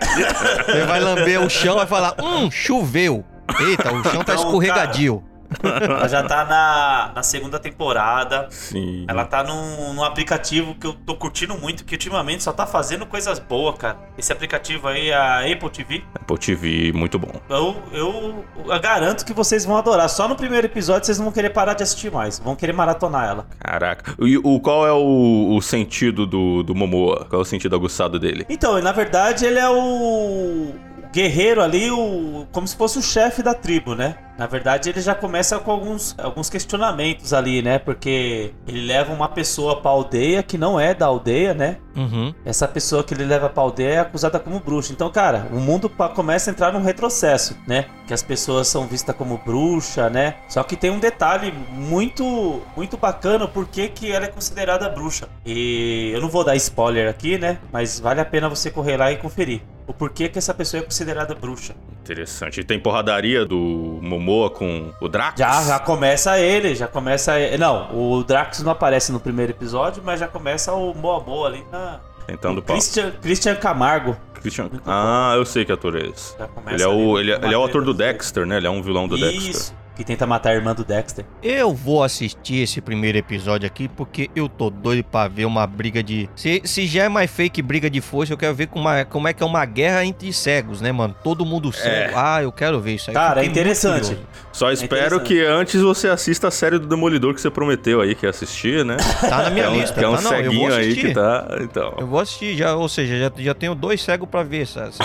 [0.65, 3.23] Você vai lamber o chão e vai falar, hum, choveu.
[3.60, 5.17] Eita, o chão tá então, escorregadio.
[5.17, 5.31] Cara,
[5.64, 8.48] ela já tá na, na segunda temporada.
[8.50, 9.06] Sim.
[9.08, 13.06] Ela tá num, num aplicativo que eu tô curtindo muito, que ultimamente só tá fazendo
[13.06, 13.98] coisas boas, cara.
[14.18, 16.04] Esse aplicativo aí é a Apple TV.
[16.16, 17.32] Apple TV, muito bom.
[17.50, 20.10] Eu, eu, eu garanto que vocês vão adorar.
[20.10, 22.40] Só no primeiro episódio vocês não vão querer parar de assistir mais.
[22.40, 23.48] Vão querer maratonar ela.
[23.60, 24.16] Caraca.
[24.20, 27.26] E o, qual é o, o sentido do, do Momoa?
[27.30, 28.46] Qual é o sentido aguçado dele?
[28.50, 30.74] Então, na verdade, ele é o
[31.12, 34.15] guerreiro ali, o, como se fosse o chefe da tribo, né?
[34.38, 37.78] Na verdade, ele já começa com alguns, alguns questionamentos ali, né?
[37.78, 41.78] Porque ele leva uma pessoa pra aldeia que não é da aldeia, né?
[41.95, 42.34] Uhum.
[42.43, 44.93] Essa pessoa que ele leva pra aldeia é acusada como bruxa.
[44.93, 47.86] Então, cara, o mundo começa a entrar num retrocesso, né?
[48.08, 50.38] Que as pessoas são vistas como bruxa, né?
[50.50, 55.28] Só que tem um detalhe muito, muito bacana porque que ela é considerada bruxa.
[55.45, 57.60] E eu não vou dar spoiler aqui, né?
[57.71, 60.84] Mas vale a pena você correr lá e conferir o porquê que essa pessoa é
[60.84, 61.75] considerada bruxa.
[62.01, 62.62] Interessante.
[62.62, 65.38] E tem porradaria do Momoa com o Drax?
[65.38, 67.58] Já, já começa ele, já começa ele.
[67.58, 71.99] Não, o Drax não aparece no primeiro episódio, mas já começa o Momoa ali na...
[72.25, 74.15] Tentando Christian, Christian Camargo.
[74.36, 74.69] Christian...
[74.86, 76.36] Ah, eu sei que ator é esse.
[76.67, 78.58] Ele é o, ele, é, ele é o ator do Dexter, né?
[78.58, 79.25] Ele é um vilão do Isso.
[79.25, 79.75] Dexter.
[80.02, 81.24] Que tenta matar a irmã do Dexter.
[81.44, 86.02] Eu vou assistir esse primeiro episódio aqui porque eu tô doido pra ver uma briga
[86.02, 86.28] de.
[86.36, 89.28] Se, se já é mais fake briga de força, eu quero ver como é, como
[89.28, 91.16] é que é uma guerra entre cegos, né, mano?
[91.24, 92.14] Todo mundo cego.
[92.16, 93.14] Ah, eu quero ver isso aí.
[93.14, 94.18] Cara, é interessante.
[94.52, 95.28] Só espero interessante.
[95.28, 98.84] que antes você assista a série do Demolidor que você prometeu aí que ia assistir,
[98.84, 98.98] né?
[99.22, 100.00] Tá na minha é um, lista.
[100.00, 101.08] que é um tá, não, eu vou ceguinho aí assistir.
[101.10, 101.48] que tá.
[101.62, 101.94] Então.
[102.00, 105.04] Eu vou assistir já, ou seja, já, já tenho dois cegos pra ver essa, essa,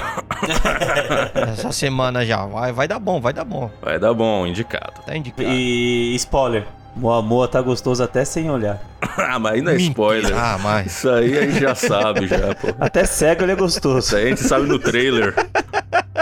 [1.53, 2.47] essa semana já.
[2.47, 3.71] Vai, vai dar bom, vai dar bom.
[3.83, 4.47] Vai dar bom,
[4.87, 5.03] indicado.
[5.05, 5.49] Tá indicado.
[5.49, 6.67] E spoiler.
[6.97, 8.81] Moa Moa tá gostoso até sem olhar.
[9.19, 10.33] ah, mas aí não é spoiler.
[10.35, 10.87] Ah, mas.
[10.97, 12.69] Isso aí a gente já sabe, já, pô.
[12.81, 13.99] Até cego ele é gostoso.
[13.99, 15.35] Isso aí a gente sabe no trailer.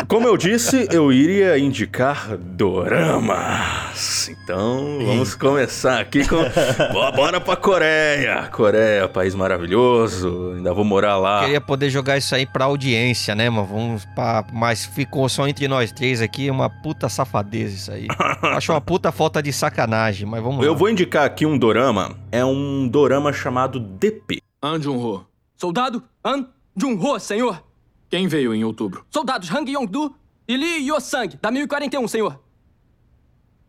[0.09, 4.29] Como eu disse, eu iria indicar doramas.
[4.29, 6.37] Então, vamos começar aqui com.
[6.93, 8.49] Bora- Bora pra Coreia.
[8.53, 10.53] Coreia, país maravilhoso.
[10.57, 11.41] Ainda vou morar lá.
[11.45, 13.67] Queria poder jogar isso aí pra audiência, né, mano?
[13.67, 14.45] Vamos pra...
[14.53, 18.07] Mas ficou só entre nós três aqui, uma puta safadeza isso aí.
[18.57, 22.19] Acho uma puta falta de sacanagem, mas vamos Eu vou indicar aqui um dorama.
[22.33, 24.41] É um dorama chamado DP.
[24.63, 25.27] An Jun-ho.
[25.55, 27.63] Soldado An Jun-ho, senhor.
[28.09, 29.05] Quem veio em outubro?
[29.11, 30.15] Soldados Hang Yong-do
[30.49, 32.41] e Lee Yo-sang, da 1041, senhor.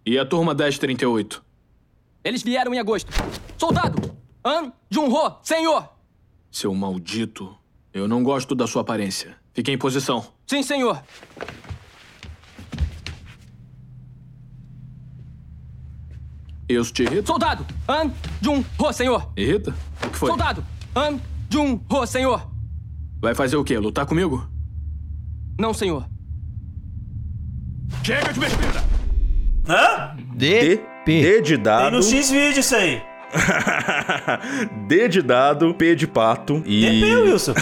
[0.06, 1.44] E a turma 1038?
[2.24, 3.12] Eles vieram em agosto.
[3.58, 5.90] Soldado An Jun-ho, senhor.
[6.50, 7.54] Seu maldito.
[7.94, 9.36] Eu não gosto da sua aparência.
[9.54, 10.26] Fique em posição.
[10.48, 11.04] Sim, senhor.
[16.68, 17.28] Isso te irrita?
[17.28, 19.32] Soldado An Jun-ho, senhor.
[19.38, 19.74] Irrita?
[20.04, 20.30] O que foi?
[20.30, 20.64] Soldado
[20.96, 22.50] An Jun-ho, senhor.
[23.22, 23.78] Vai fazer o quê?
[23.78, 24.48] Lutar comigo?
[25.60, 26.06] Não, senhor.
[28.04, 28.84] Chega de besteira!
[29.68, 30.16] Hã?
[30.36, 31.22] D, D, P.
[31.22, 31.96] D de Tem dado.
[31.98, 33.02] no X-Vídeo isso aí.
[34.88, 36.82] D de dado, P de pato e.
[37.02, 37.54] DP, Wilson.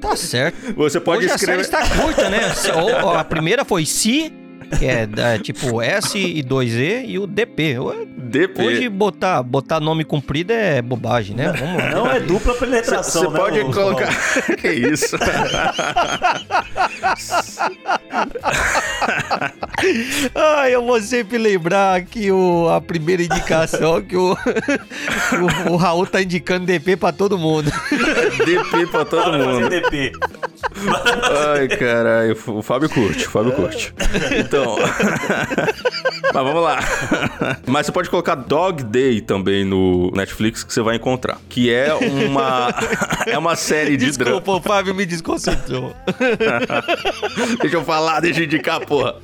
[0.00, 0.74] Tá certo.
[0.74, 1.84] Você pode Hoje a série escrever.
[1.88, 2.48] está curta, né?
[2.54, 4.32] Se- ou- ou a primeira foi Si,
[4.78, 7.76] que é da- tipo S e 2E, e o DP.
[8.16, 8.62] DP.
[8.62, 11.52] Hoje botar, botar nome comprido é bobagem, né?
[11.52, 11.90] Vamos lá.
[11.90, 14.08] Não é dupla penetração, Você né, pode ô- colocar.
[14.60, 15.16] que isso?
[20.34, 24.32] Ah, eu vou sempre lembrar que o, a primeira indicação que o,
[25.68, 27.70] o, o Raul tá indicando DP pra todo mundo.
[28.44, 29.68] DP pra todo Bora fazer mundo.
[29.68, 30.12] DP.
[31.54, 32.36] Ai, caralho.
[32.46, 33.94] O Fábio curte, o Fábio curte.
[34.38, 34.76] Então.
[36.32, 36.78] Mas vamos lá.
[37.66, 41.38] Mas você pode colocar Dog Day também no Netflix que você vai encontrar.
[41.48, 42.74] Que é uma.
[43.26, 44.40] É uma série de drama.
[44.40, 45.94] Desculpa, o Fábio me desconcentrou.
[47.60, 49.16] Deixa eu falar, deixa eu indicar, porra.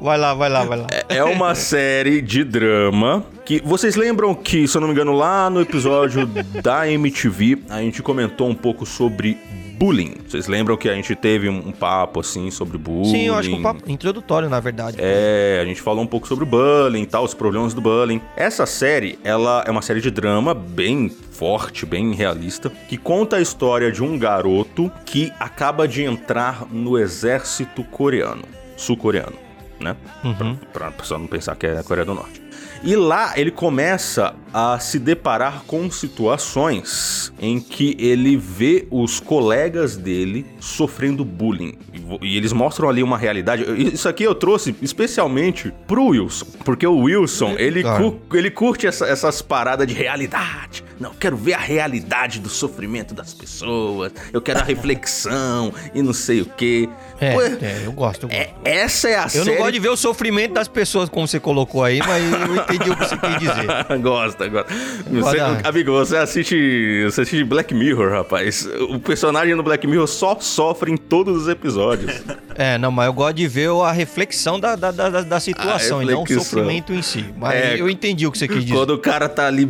[0.00, 0.86] Vai lá, vai lá, vai lá.
[1.08, 5.50] É uma série de drama que vocês lembram que, se eu não me engano, lá
[5.50, 9.38] no episódio da MTV, a gente comentou um pouco sobre
[9.82, 10.14] bullying.
[10.28, 13.10] Vocês lembram que a gente teve um, papo assim sobre bullying?
[13.10, 14.96] Sim, eu acho que um papo introdutório, na verdade.
[15.00, 18.20] É, a gente falou um pouco sobre bullying e tal, os problemas do bullying.
[18.36, 23.40] Essa série, ela é uma série de drama bem forte, bem realista, que conta a
[23.40, 28.44] história de um garoto que acaba de entrar no exército coreano,
[28.82, 29.36] sul-coreano,
[29.80, 29.96] né?
[30.24, 30.56] Uhum.
[30.72, 32.42] Pra, pra pessoa não pensar que é a Coreia do Norte.
[32.84, 39.96] E lá ele começa a se deparar com situações em que ele vê os colegas
[39.96, 41.78] dele sofrendo bullying.
[42.20, 43.64] E eles mostram ali uma realidade.
[43.94, 46.46] Isso aqui eu trouxe especialmente pro Wilson.
[46.64, 50.84] Porque o Wilson, ele, cu- ele curte essa- essas paradas de realidade.
[50.98, 54.12] Não, eu quero ver a realidade do sofrimento das pessoas.
[54.32, 56.88] Eu quero a reflexão e não sei o quê.
[57.22, 58.24] É, Pô, é, eu gosto.
[58.24, 58.32] Eu, gosto.
[58.32, 59.50] é- essa é a eu série.
[59.50, 62.90] não gosto de ver o sofrimento das pessoas, como você colocou aí, mas eu entendi
[62.90, 63.66] o que você quis dizer.
[64.02, 64.72] gosta, gosta.
[65.08, 68.68] Você, amigo, você assiste, você assiste Black Mirror, rapaz.
[68.90, 72.22] O personagem no Black Mirror só sofre em todos os episódios.
[72.56, 76.06] É, não, mas eu gosto de ver a reflexão da, da, da, da situação e
[76.06, 77.24] não o sofrimento em si.
[77.36, 78.74] Mas É, eu entendi o que você quis dizer.
[78.76, 79.64] Quando o cara tá ali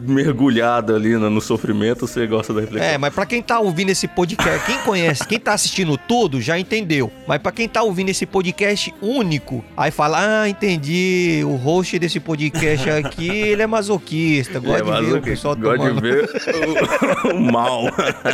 [0.00, 2.88] mergulhado ali no, no sofrimento, você gosta da reflexão.
[2.90, 6.58] É, mas pra quem tá ouvindo esse podcast, quem conhece, quem tá assistindo tudo, já
[6.58, 6.89] entendeu.
[7.26, 12.18] Mas pra quem tá ouvindo esse podcast único, aí fala, ah, entendi, o host desse
[12.18, 16.30] podcast aqui, ele é masoquista, gosta é de ver o pessoal gosta tomando, de ver
[17.24, 17.84] o, o mal.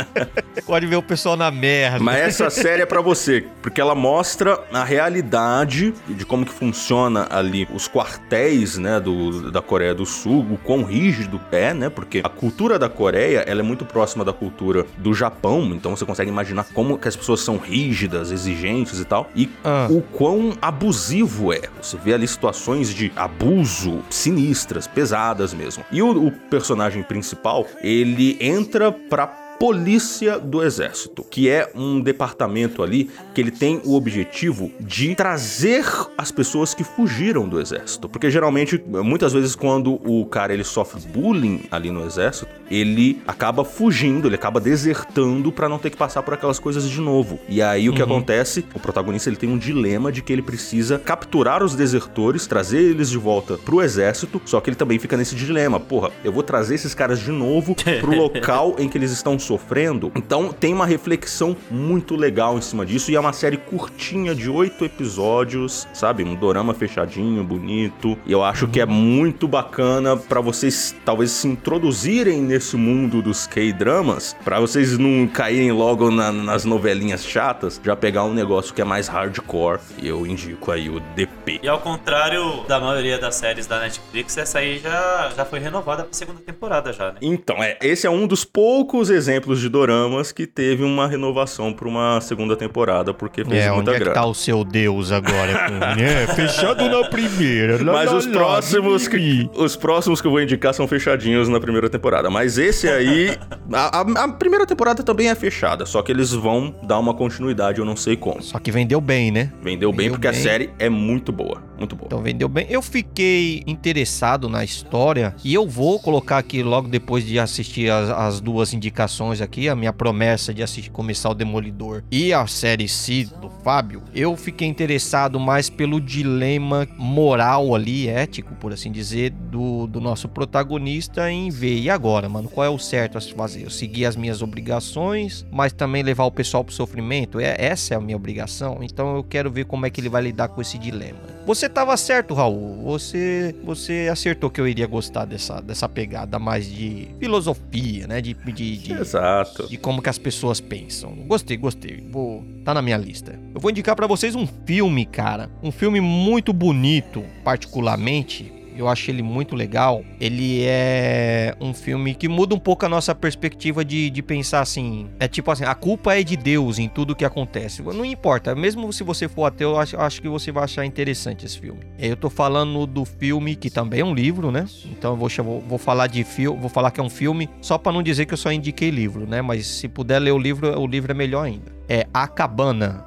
[0.65, 1.99] gosta de ver o pessoal na merda.
[1.99, 7.27] Mas essa série é pra você, porque ela mostra a realidade de como que funciona
[7.29, 12.21] ali os quartéis, né, do, da Coreia do Sul, o quão rígido é, né, porque
[12.23, 16.29] a cultura da Coreia, ela é muito próxima da cultura do Japão, então você consegue
[16.29, 19.87] imaginar como que as pessoas são rígidas, exigentes e tal, e Ah.
[19.89, 21.61] o quão abusivo é.
[21.81, 25.83] Você vê ali situações de abuso sinistras, pesadas mesmo.
[25.91, 29.27] E o, o personagem principal, ele entra pra
[29.59, 35.83] Polícia do Exército, que é um departamento ali que ele tem o objetivo de trazer
[36.15, 41.01] as pessoas que fugiram do exército, porque geralmente muitas vezes quando o cara ele sofre
[41.01, 46.21] bullying ali no exército, ele acaba fugindo, ele acaba desertando para não ter que passar
[46.21, 47.39] por aquelas coisas de novo.
[47.49, 48.65] E aí o que acontece?
[48.75, 53.09] O protagonista ele tem um dilema de que ele precisa capturar os desertores, trazer eles
[53.09, 56.75] de volta pro exército, só que ele também fica nesse dilema, porra, eu vou trazer
[56.75, 60.11] esses caras de novo pro local em que eles estão sofrendo.
[60.15, 64.49] Então tem uma reflexão muito legal em cima disso e é uma série curtinha de
[64.49, 66.23] oito episódios, sabe?
[66.23, 68.17] Um dorama fechadinho, bonito.
[68.25, 73.47] E eu acho que é muito bacana para vocês talvez se introduzirem nesse mundo dos
[73.47, 78.81] K-dramas, para vocês não caírem logo na- nas novelinhas chatas, já pegar um negócio que
[78.81, 79.79] é mais hardcore.
[80.01, 81.59] E eu indico aí o DP.
[81.63, 86.03] E ao contrário da maioria das séries da Netflix, essa aí já, já foi renovada
[86.03, 87.17] pra segunda temporada já, né?
[87.21, 91.87] Então, é, esse é um dos poucos exemplos de doramas que teve uma renovação pra
[91.87, 95.67] uma segunda temporada, porque fez É, onde muita é que tá o seu Deus agora?
[95.69, 97.77] com- é, fechado na primeira.
[97.83, 101.47] lá, Mas lá, os lá, próximos, que, os próximos que eu vou indicar são fechadinhos
[101.47, 102.29] na primeira temporada.
[102.29, 103.37] Mas esse aí,
[103.71, 107.79] a, a- a primeira temporada também é fechada, só que eles vão dar uma continuidade,
[107.79, 108.41] eu não sei como.
[108.41, 109.51] Só que vendeu bem, né?
[109.61, 110.41] Vendeu bem Vendeu porque a bem.
[110.41, 112.07] série é muito boa, muito boa.
[112.07, 112.67] Então vendeu bem.
[112.69, 118.09] Eu fiquei interessado na história e eu vou colocar aqui logo depois de assistir as,
[118.09, 122.87] as duas indicações aqui, a minha promessa de assistir, começar o Demolidor e a série
[122.87, 124.03] C do Fábio.
[124.13, 130.27] Eu fiquei interessado mais pelo dilema moral ali, ético, por assim dizer, do, do nosso
[130.27, 131.79] protagonista em ver.
[131.79, 133.63] E agora, mano, qual é o certo a se fazer?
[133.63, 137.39] Eu seguir as minhas obrigações, mas também levar o pessoal pro sofrimento?
[137.39, 138.79] É, essa é a minha obrigação.
[138.81, 141.36] Então eu quero ver como é que ele vai lidar com esse dilema.
[141.47, 142.83] Você tava certo, Raul.
[142.83, 148.19] Você você acertou que eu iria gostar dessa, dessa pegada mais de filosofia, né?
[148.19, 149.65] De, de, de, Exato.
[149.65, 151.15] de como que as pessoas pensam.
[151.25, 152.05] Gostei, gostei.
[152.11, 153.39] Vou tá na minha lista.
[153.55, 158.56] Eu vou indicar pra vocês um filme, cara, um filme muito bonito, particularmente.
[158.77, 160.03] Eu acho ele muito legal.
[160.19, 165.09] Ele é um filme que muda um pouco a nossa perspectiva de, de pensar assim.
[165.19, 167.81] É tipo assim, a culpa é de Deus em tudo que acontece.
[167.81, 171.45] Não importa, mesmo se você for ateu, eu acho, acho que você vai achar interessante
[171.45, 171.79] esse filme.
[171.97, 174.65] Eu tô falando do filme, que também é um livro, né?
[174.85, 177.77] Então eu vou, chamar- vou falar de filme, vou falar que é um filme, só
[177.77, 179.41] pra não dizer que eu só indiquei livro, né?
[179.41, 181.71] Mas se puder ler o livro, o livro é melhor ainda.
[181.89, 183.05] É A Cabana.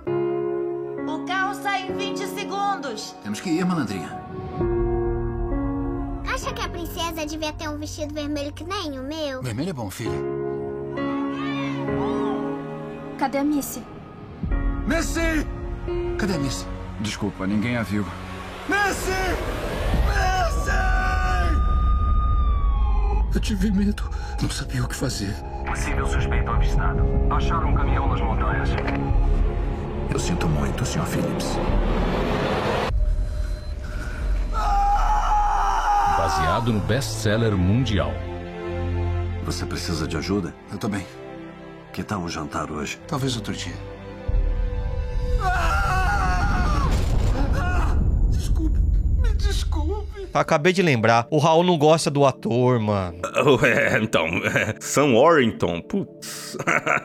[1.06, 3.14] O carro sai em 20 segundos.
[3.22, 4.19] Temos que ir, malandrinha.
[6.40, 9.42] Acha que a princesa devia ter um vestido vermelho que nem o meu?
[9.42, 10.18] Vermelho é bom, filha.
[13.18, 13.82] Cadê a Missy?
[14.86, 15.46] Messi!
[16.16, 16.64] Cadê a Missy?
[17.00, 18.06] Desculpa, ninguém a viu.
[18.70, 19.10] Messi!
[20.08, 20.70] Messi!
[23.34, 24.08] Eu tive medo.
[24.40, 25.34] Não sabia o que fazer.
[25.66, 27.02] Possível suspeito avistado.
[27.28, 28.70] Acharam um caminhão nas montanhas.
[30.10, 31.04] Eu sinto muito, Sr.
[31.04, 31.58] Phillips.
[36.60, 38.12] Baseado no best-seller mundial.
[39.44, 40.54] Você precisa de ajuda?
[40.70, 41.06] Eu tô bem.
[41.90, 43.00] Que tal o jantar hoje?
[43.08, 43.72] Talvez outro dia.
[48.28, 48.78] Desculpe.
[49.22, 50.28] Me desculpe.
[50.34, 53.18] Acabei de lembrar, o Raul não gosta do ator, mano.
[53.64, 54.26] É, então,
[54.90, 56.56] Sam Warrington, putz.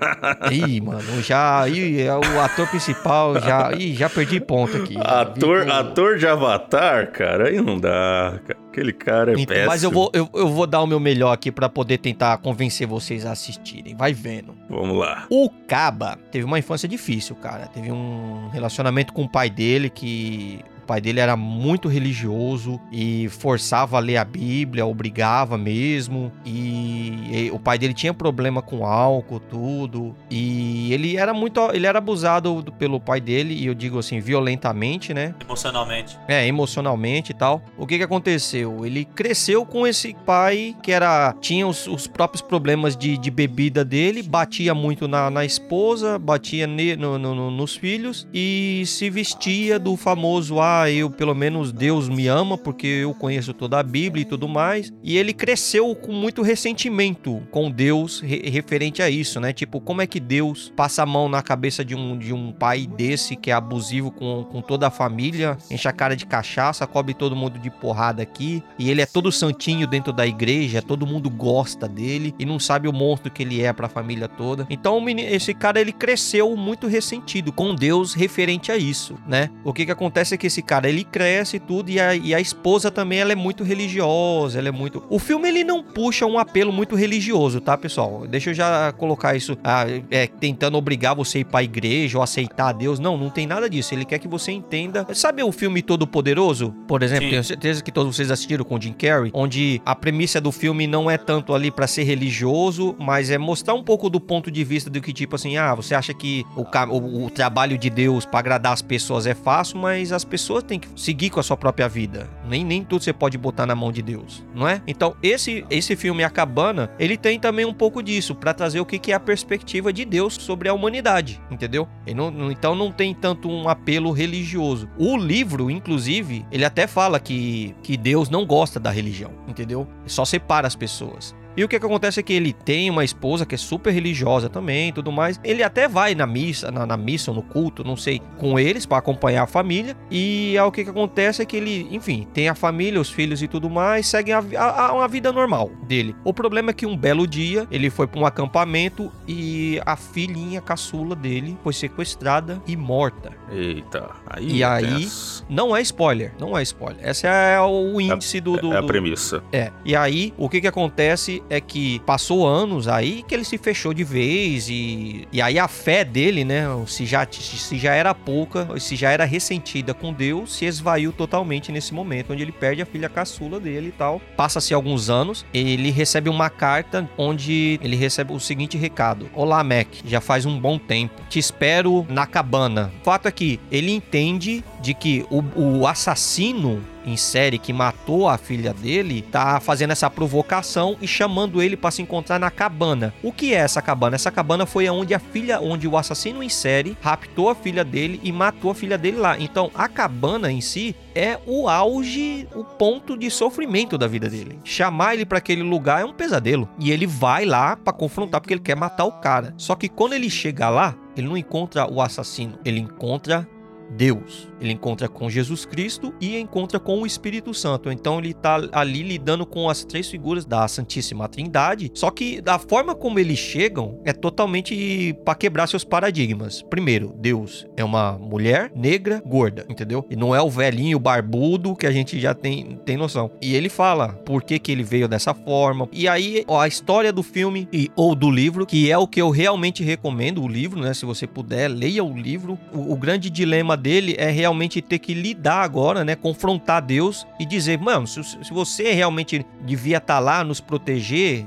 [0.51, 1.67] Ih, mano, já.
[1.67, 3.71] Ih, é o ator principal já.
[3.73, 4.95] Ih, já perdi ponto aqui.
[4.99, 8.39] Ator, ator de Avatar, cara, aí não dá.
[8.45, 8.59] cara.
[8.75, 9.67] Aquele cara é Então, péssimo.
[9.67, 12.85] mas eu vou, eu, eu vou dar o meu melhor aqui pra poder tentar convencer
[12.85, 13.95] vocês a assistirem.
[13.95, 14.53] Vai vendo.
[14.69, 15.25] Vamos lá.
[15.29, 17.67] O Caba teve uma infância difícil, cara.
[17.67, 20.59] Teve um relacionamento com o pai dele que.
[20.85, 26.31] O pai dele era muito religioso e forçava a ler a Bíblia, obrigava mesmo.
[26.45, 30.15] E, e o pai dele tinha problema com álcool, tudo.
[30.29, 31.59] E ele era muito.
[31.73, 35.33] Ele era abusado do- pelo pai dele, e eu digo assim, violentamente, né?
[35.41, 36.19] Emocionalmente.
[36.27, 37.63] É, emocionalmente e tal.
[37.79, 38.85] O que que aconteceu?
[38.85, 43.83] Ele cresceu com esse pai que era tinha os, os próprios problemas de, de bebida
[43.83, 49.09] dele, batia muito na, na esposa, batia ne- no- no- no- nos filhos e se
[49.09, 53.83] vestia do famoso ah, eu pelo menos Deus me ama porque eu conheço toda a
[53.83, 54.91] Bíblia e tudo mais.
[55.03, 59.53] E ele cresceu com muito ressentimento com Deus re- referente a isso, né?
[59.53, 62.85] Tipo, como é que Deus passa a mão na cabeça de um, de um pai
[62.85, 67.13] desse que é abusivo com, com toda a família, enche a cara de cachaça, cobre
[67.13, 71.29] todo mundo de porrada aqui, e ele é todo santinho dentro da igreja, todo mundo
[71.29, 74.65] gosta dele e não sabe o monstro que ele é pra família toda.
[74.69, 79.49] Então, esse cara ele cresceu muito ressentido com Deus referente a isso, né?
[79.63, 82.33] O que que acontece é que esse cara, ele cresce e tudo, e a, e
[82.33, 85.03] a esposa também, ela é muito religiosa, ela é muito...
[85.09, 88.25] O filme, ele não puxa um apelo muito religioso, tá, pessoal?
[88.27, 92.23] Deixa eu já colocar isso, ah, é, tentando obrigar você a ir pra igreja ou
[92.23, 92.99] aceitar Deus.
[92.99, 93.93] Não, não tem nada disso.
[93.93, 95.05] Ele quer que você entenda...
[95.13, 96.73] Sabe o filme Todo Poderoso?
[96.87, 97.31] Por exemplo, Sim.
[97.31, 100.87] tenho certeza que todos vocês assistiram com o Jim Carrey, onde a premissa do filme
[100.87, 104.63] não é tanto ali pra ser religioso, mas é mostrar um pouco do ponto de
[104.63, 108.25] vista do que, tipo assim, ah, você acha que o, o, o trabalho de Deus
[108.25, 111.57] pra agradar as pessoas é fácil, mas as pessoas têm que seguir com a sua
[111.57, 112.29] própria vida.
[112.47, 114.81] Nem, nem tudo você pode botar na mão de Deus, não é?
[114.87, 118.85] Então, esse, esse filme A Cabana, ele tem também um pouco disso, pra trazer o
[118.85, 121.87] que, que é a perspectiva de Deus sobre a humanidade, entendeu?
[122.15, 124.89] Não- então não tem tanto um apelo religioso.
[124.97, 129.87] O livro, inclusive, ele até fala que, que Deus não gosta da religião, entendeu?
[130.05, 131.35] Só separa as pessoas.
[131.57, 134.49] E o que, que acontece é que ele tem uma esposa que é super religiosa
[134.49, 135.39] também, tudo mais.
[135.43, 138.85] Ele até vai na missa, na, na missa ou no culto, não sei, com eles
[138.85, 139.95] para acompanhar a família.
[140.11, 143.41] E aí, o que, que acontece é que ele, enfim, tem a família, os filhos
[143.41, 146.15] e tudo mais, seguem a, a- a- uma vida normal dele.
[146.23, 150.59] O problema é que um belo dia ele foi para um acampamento e a filhinha
[150.61, 153.31] caçula dele foi sequestrada e morta.
[153.51, 155.07] Eita, aí E é aí,
[155.49, 156.97] não é spoiler, não é spoiler.
[157.07, 159.43] Essa é o índice do, do, É a do- premissa.
[159.51, 159.71] é.
[159.85, 163.93] E aí, o que que acontece é que passou anos aí que ele se fechou
[163.93, 168.67] de vez e, e aí a fé dele, né, se já, se já era pouca,
[168.79, 172.85] se já era ressentida com Deus, se esvaiu totalmente nesse momento, onde ele perde a
[172.85, 174.21] filha caçula dele e tal.
[174.35, 179.87] Passa-se alguns anos, ele recebe uma carta onde ele recebe o seguinte recado: Olá, Mac,
[180.05, 181.21] já faz um bom tempo.
[181.29, 182.91] Te espero na cabana.
[183.01, 188.27] O fato é que ele entende de que o, o assassino em série que matou
[188.27, 193.13] a filha dele tá fazendo essa provocação e chamando ele para se encontrar na cabana.
[193.21, 194.15] O que é essa cabana?
[194.15, 198.19] Essa cabana foi onde a filha, onde o assassino em série raptou a filha dele
[198.23, 199.37] e matou a filha dele lá.
[199.39, 204.59] Então, a cabana em si é o auge, o ponto de sofrimento da vida dele.
[204.63, 206.67] Chamar ele para aquele lugar é um pesadelo.
[206.79, 209.53] E ele vai lá para confrontar porque ele quer matar o cara.
[209.57, 213.47] Só que quando ele chega lá, ele não encontra o assassino, ele encontra
[213.91, 214.47] Deus.
[214.59, 217.91] Ele encontra com Jesus Cristo e encontra com o Espírito Santo.
[217.91, 221.91] Então ele tá ali lidando com as três figuras da Santíssima Trindade.
[221.93, 226.61] Só que da forma como eles chegam é totalmente para quebrar seus paradigmas.
[226.63, 230.05] Primeiro, Deus é uma mulher negra, gorda, entendeu?
[230.09, 233.31] E não é o velhinho barbudo que a gente já tem, tem noção.
[233.41, 235.87] E ele fala por que, que ele veio dessa forma.
[235.91, 239.21] E aí, ó, a história do filme e, ou do livro, que é o que
[239.21, 240.93] eu realmente recomendo, o livro, né?
[240.93, 242.57] Se você puder, leia o livro.
[242.73, 246.15] O, o grande dilema dele é realmente ter que lidar agora, né?
[246.15, 251.45] Confrontar Deus e dizer, mano, se, se você realmente devia estar lá nos proteger,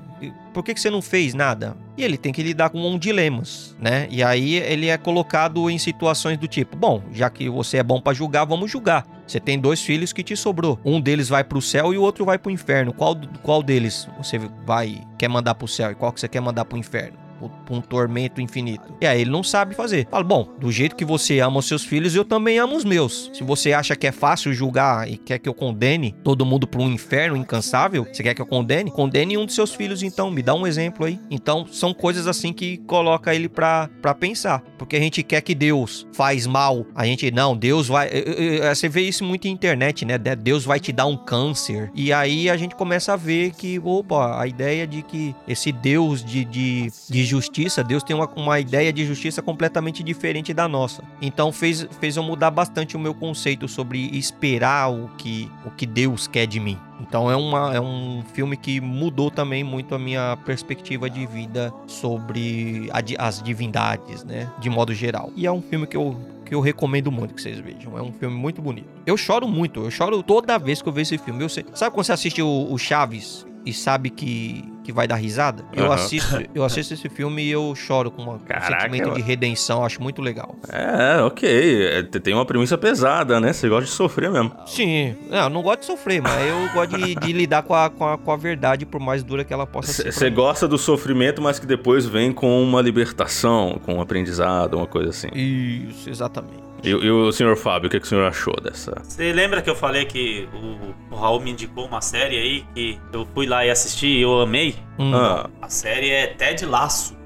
[0.53, 1.77] por que, que você não fez nada?
[1.97, 4.09] E ele tem que lidar com um dilemas, né?
[4.11, 8.01] E aí ele é colocado em situações do tipo: bom, já que você é bom
[8.01, 9.07] pra julgar, vamos julgar.
[9.27, 10.79] Você tem dois filhos que te sobrou.
[10.85, 12.93] Um deles vai pro céu e o outro vai pro inferno.
[12.93, 16.65] Qual, qual deles você vai quer mandar pro céu e qual que você quer mandar
[16.65, 17.28] pro inferno?
[17.65, 18.95] Pra um tormento infinito.
[19.01, 20.07] E aí ele não sabe fazer.
[20.11, 23.31] Fala, bom, do jeito que você ama os seus filhos, eu também amo os meus.
[23.33, 26.81] Se você acha que é fácil julgar e quer que eu condene todo mundo para
[26.81, 28.91] um inferno incansável, você quer que eu condene?
[28.91, 30.31] Condene um dos seus filhos, então.
[30.31, 31.19] Me dá um exemplo aí.
[31.31, 34.63] Então, são coisas assim que coloca ele pra, pra pensar.
[34.79, 36.85] Porque a gente quer que Deus faz mal.
[36.95, 38.09] A gente, não, Deus vai.
[38.11, 40.19] eh, Você vê isso muito em internet, né?
[40.19, 41.91] De- Deus vai te dar um câncer.
[41.95, 46.25] E aí a gente começa a ver que, opa, a ideia de que esse Deus
[46.25, 51.03] de, de, de justiça, Deus tem uma, uma ideia de justiça completamente diferente da nossa.
[51.21, 55.87] Então fez, fez eu mudar bastante o meu conceito sobre esperar o que, o que
[55.87, 56.79] Deus quer de mim.
[57.01, 61.73] Então é, uma, é um filme que mudou também muito a minha perspectiva de vida
[61.87, 64.51] sobre a as divindades, né?
[64.59, 65.33] De modo geral.
[65.37, 67.97] E é um filme que eu, que eu recomendo muito que vocês vejam.
[67.97, 68.89] É um filme muito bonito.
[69.07, 71.43] Eu choro muito, eu choro toda vez que eu vejo esse filme.
[71.43, 75.17] Eu sei- sabe quando você assiste o, o Chaves e sabe que, que vai dar
[75.17, 75.63] risada?
[75.75, 75.95] Eu, Aham.
[75.97, 79.85] assisto, eu assisto esse filme e eu choro com uma- um Caraca, sentimento de redenção.
[79.85, 80.57] Acho muito legal.
[80.73, 81.87] É, ok.
[81.89, 83.53] É, tem uma premissa pesada, né?
[83.53, 84.51] Você gosta de sofrer mesmo.
[84.67, 87.91] Sim, não, eu não gosto de sofrer, mas eu gosto de, de lidar com a,
[87.91, 90.11] com, a, com a verdade, por mais dura que ela possa ser.
[90.11, 94.87] Você gosta do sofrimento, mas que depois vem com uma libertação, com um aprendizado, uma
[94.87, 95.29] coisa assim.
[95.35, 96.68] Isso, exatamente.
[96.83, 99.01] E, e o senhor Fábio, o que, que o senhor achou dessa?
[99.03, 102.99] Você lembra que eu falei que o, o Raul me indicou uma série aí que
[103.13, 104.77] eu fui lá e assisti e eu amei?
[104.99, 105.13] Hum.
[105.15, 107.17] Ah, A série é Ted Laço.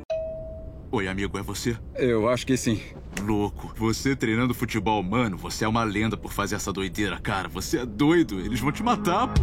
[0.91, 1.77] Oi, amigo, é você?
[1.97, 2.81] Eu acho que sim.
[3.23, 3.73] Louco.
[3.77, 7.49] Você treinando futebol, mano, você é uma lenda por fazer essa doideira, cara.
[7.49, 8.41] Você é doido.
[8.41, 9.43] Eles vão te matar, pô.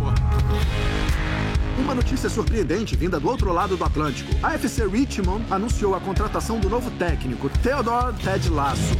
[1.81, 4.29] Uma notícia surpreendente vinda do outro lado do Atlântico.
[4.43, 8.93] A FC Richmond anunciou a contratação do novo técnico, Theodore Ted Lasso.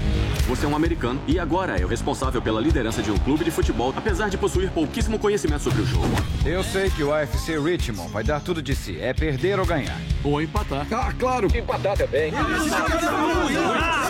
[0.50, 3.52] Você é um americano e agora é o responsável pela liderança de um clube de
[3.52, 6.08] futebol, apesar de possuir pouquíssimo conhecimento sobre o jogo.
[6.44, 9.00] Eu sei que o AFC Richmond vai dar tudo de si.
[9.00, 9.96] É perder ou ganhar.
[10.24, 10.88] Ou empatar.
[10.92, 11.56] Ah, claro.
[11.56, 12.32] Empatar também.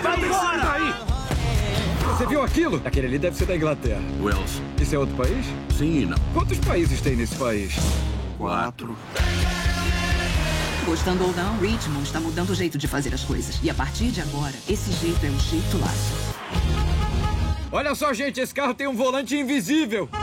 [0.02, 0.72] Vai embora!
[0.72, 0.94] aí!
[2.08, 2.82] Você viu aquilo?
[2.86, 4.02] Aquele ali deve ser da Inglaterra.
[4.22, 4.62] Wells.
[4.80, 5.46] Isso é outro país?
[5.78, 6.18] Sim e não.
[6.34, 7.76] Quantos países tem nesse país?
[8.38, 8.96] Quatro.
[10.90, 13.60] Gostando ou não, Richmond está mudando o jeito de fazer as coisas.
[13.62, 16.36] E a partir de agora, esse jeito é o jeito laço.
[17.72, 20.10] Olha só, gente, esse carro tem um volante invisível.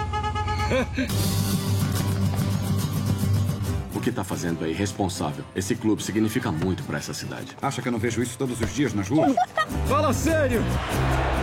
[3.95, 5.45] O que tá fazendo é irresponsável.
[5.55, 7.57] Esse clube significa muito para essa cidade.
[7.61, 9.35] Acha que eu não vejo isso todos os dias nas ruas?
[9.89, 10.62] Fala sério!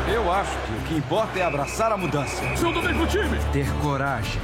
[0.07, 2.41] Eu acho que o que importa é abraçar a mudança.
[2.55, 3.38] São do mesmo time!
[3.51, 4.39] Ter coragem.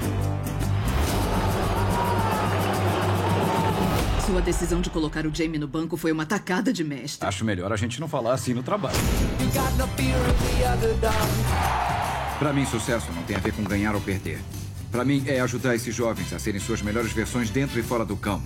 [4.29, 7.27] Sua decisão de colocar o Jamie no banco foi uma tacada de mestre.
[7.27, 8.95] Acho melhor a gente não falar assim no trabalho.
[12.37, 14.39] Para mim, sucesso não tem a ver com ganhar ou perder.
[14.91, 18.15] Para mim, é ajudar esses jovens a serem suas melhores versões dentro e fora do
[18.15, 18.45] campo.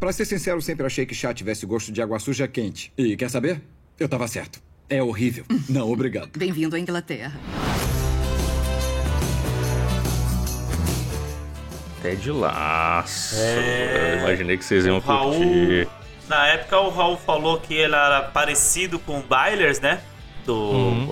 [0.00, 2.92] Pra ser sincero, sempre achei que chá tivesse gosto de água suja quente.
[2.98, 3.62] E quer saber?
[3.96, 4.60] Eu tava certo.
[4.90, 5.44] É horrível.
[5.68, 6.30] Não, obrigado.
[6.36, 7.32] Bem-vindo à Inglaterra.
[12.02, 13.36] Ted Laço.
[13.38, 14.14] É.
[14.14, 15.88] Eu imaginei que vocês iam O Raul- curtir.
[16.28, 20.00] Na época o Raul falou que ele era parecido com o Bailers, né?
[20.46, 21.08] Do, Uhum.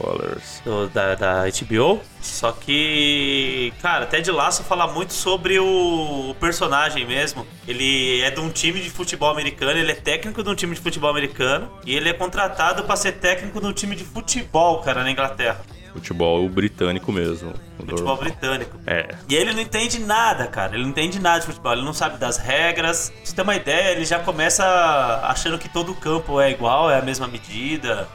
[0.64, 2.01] Do- da, da HBO.
[2.20, 7.47] Só que, cara, Ted Lasso fala muito sobre o, o personagem mesmo.
[7.66, 10.81] Ele é de um time de futebol americano, ele é técnico de um time de
[10.81, 15.03] futebol americano e ele é contratado pra ser técnico de um time de futebol, cara,
[15.03, 15.61] na Inglaterra.
[15.93, 17.53] Futebol britânico mesmo.
[17.76, 18.76] Futebol britânico.
[18.87, 19.14] É.
[19.29, 20.74] E ele não entende nada, cara.
[20.74, 21.72] Ele não entende nada de futebol.
[21.72, 23.11] Ele não sabe das regras.
[23.11, 24.64] Pra você ter uma ideia, ele já começa
[25.24, 28.07] achando que todo campo é igual, é a mesma medida.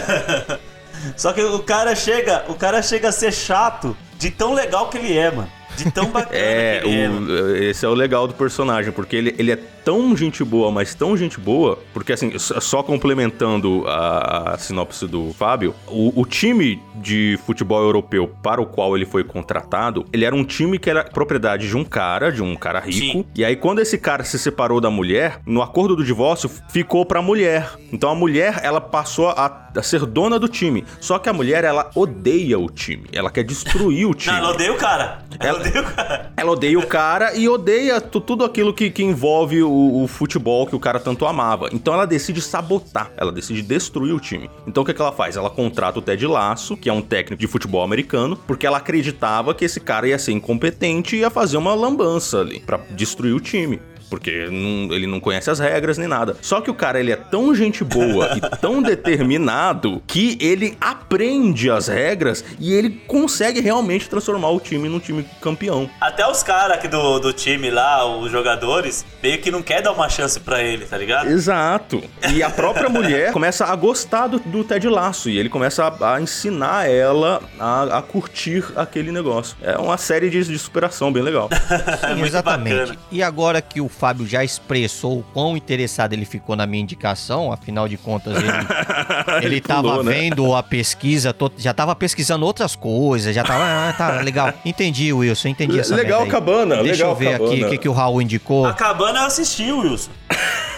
[1.16, 4.98] Só que o cara chega, o cara chega a ser chato de tão legal que
[4.98, 5.50] ele é, mano.
[5.76, 7.56] De tão bacana É, é, o- mano.
[7.56, 11.16] esse é o legal do personagem, porque ele, ele é tão gente boa, mas tão
[11.16, 17.36] gente boa, porque assim, só complementando a, a sinopse do Fábio, o, o time de
[17.46, 21.68] futebol europeu para o qual ele foi contratado, ele era um time que era propriedade
[21.68, 24.88] de um cara, de um cara rico, e aí quando esse cara se separou da
[24.90, 27.70] mulher, no acordo do divórcio, ficou pra mulher.
[27.92, 31.64] Então a mulher, ela passou a, a ser dona do time, só que a mulher,
[31.64, 34.32] ela odeia o time, ela quer destruir o time.
[34.36, 35.22] Não, ela odeia o cara.
[35.40, 36.32] Ela odeia o cara.
[36.36, 40.66] Ela odeia o cara e odeia tu- tudo aquilo que, que envolve o, o futebol
[40.66, 41.68] que o cara tanto amava.
[41.72, 44.50] Então ela decide sabotar, ela decide destruir o time.
[44.66, 45.36] Então o que, que ela faz?
[45.36, 49.54] Ela contrata o Ted Lasso, que é um técnico de futebol americano, porque ela acreditava
[49.54, 53.40] que esse cara ia ser incompetente e ia fazer uma lambança ali pra destruir o
[53.40, 53.80] time.
[54.12, 56.36] Porque não- ele não conhece as regras nem nada.
[56.42, 61.70] Só que o cara, ele é tão gente boa e tão determinado que ele aprende
[61.70, 65.88] as regras e ele consegue realmente transformar o time num time campeão.
[65.98, 69.92] Até os caras aqui do, do time lá, os jogadores, meio que não quer dar
[69.92, 71.30] uma chance pra ele, tá ligado?
[71.30, 72.02] Exato.
[72.34, 76.14] E a própria mulher começa a gostar do, do Ted Laço e ele começa a,
[76.16, 79.56] a ensinar ela a, a curtir aquele negócio.
[79.62, 81.48] É uma série de, de superação bem legal.
[82.14, 82.98] Sim, exatamente.
[83.10, 87.52] E agora que o Fábio já expressou o quão interessado ele ficou na minha indicação,
[87.52, 88.48] afinal de contas ele,
[89.38, 90.12] ele, Ele tava pulou, né?
[90.12, 94.52] vendo a pesquisa, to- já tava pesquisando outras coisas, já tava, ah, tá, legal.
[94.66, 96.40] Entendi, Wilson, entendi essa Legal, merda aí.
[96.40, 97.66] Cabana, Deixa legal, eu ver aqui Cabana.
[97.66, 98.66] o que, que o Raul indicou.
[98.66, 100.10] A cabana eu assisti, Wilson.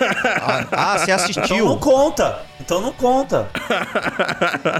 [0.72, 1.64] Ah, você Então assistiu?
[1.66, 2.38] não conta.
[2.60, 3.48] Então não conta.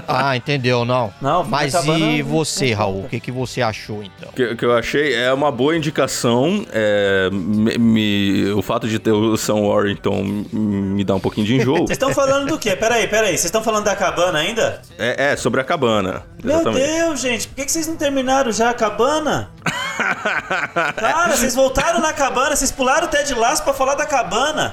[0.07, 1.13] Ah, Ah, entendeu, não.
[1.21, 1.87] Não, Mas e
[2.21, 3.05] não- você, Raul?
[3.05, 4.29] O que, que você achou, então?
[4.29, 6.65] O que, que eu achei é uma boa indicação.
[6.71, 11.55] é, me- me- o fato de ter o Sam Warrington me dá um pouquinho de
[11.57, 11.77] enjoo.
[11.79, 12.75] Vocês estão falando do quê?
[12.75, 13.29] Peraí, peraí.
[13.31, 14.81] Vocês estão falando da cabana ainda?
[14.97, 16.23] é, é, sobre a cabana.
[16.43, 16.87] Meu Exatamente.
[16.87, 17.47] Deus, gente.
[17.47, 19.49] Por que que vocês não terminaram já a cabana?
[20.95, 22.55] Cara, vocês voltaram na cabana.
[22.55, 24.71] Vocês pularam o Ted Lasso pra falar da cabana.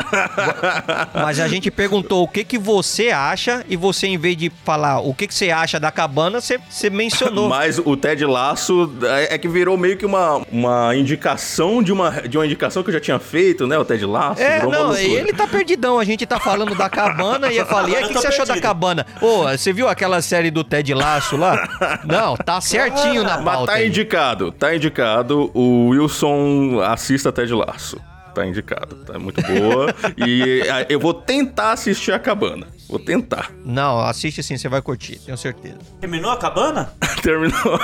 [1.15, 5.01] Mas a gente perguntou o que, que você acha e você, em vez de falar
[5.01, 7.49] o que, que você acha da cabana, você, você mencionou.
[7.51, 12.11] Mas o Ted Laço é é que virou meio que uma, uma indicação de uma,
[12.11, 13.79] de uma indicação que eu já tinha feito, né?
[13.79, 14.43] O Ted Laço.
[14.43, 15.99] É, não, ele tá perdidão.
[15.99, 18.27] A gente tá falando da cabana e eu falei, e aí, o que, que você
[18.29, 19.07] achou da cabana?
[19.21, 22.01] Ô, você viu aquela série do Ted Laço lá?
[22.05, 23.73] Não, tá certinho na Mas pauta.
[23.73, 23.89] tá aí.
[23.89, 25.12] indicado, tá indicado.
[25.55, 28.12] O Wilson assista Ted Laço.
[28.35, 28.97] Tá indicado.
[29.05, 29.95] Tá muito boa.
[30.17, 32.67] e ah, eu vou tentar assistir a cabana.
[32.89, 33.51] Vou tentar.
[33.65, 35.79] Não, assiste sim, você vai curtir, tenho certeza.
[36.01, 36.93] Terminou a cabana?
[37.23, 37.81] Terminou.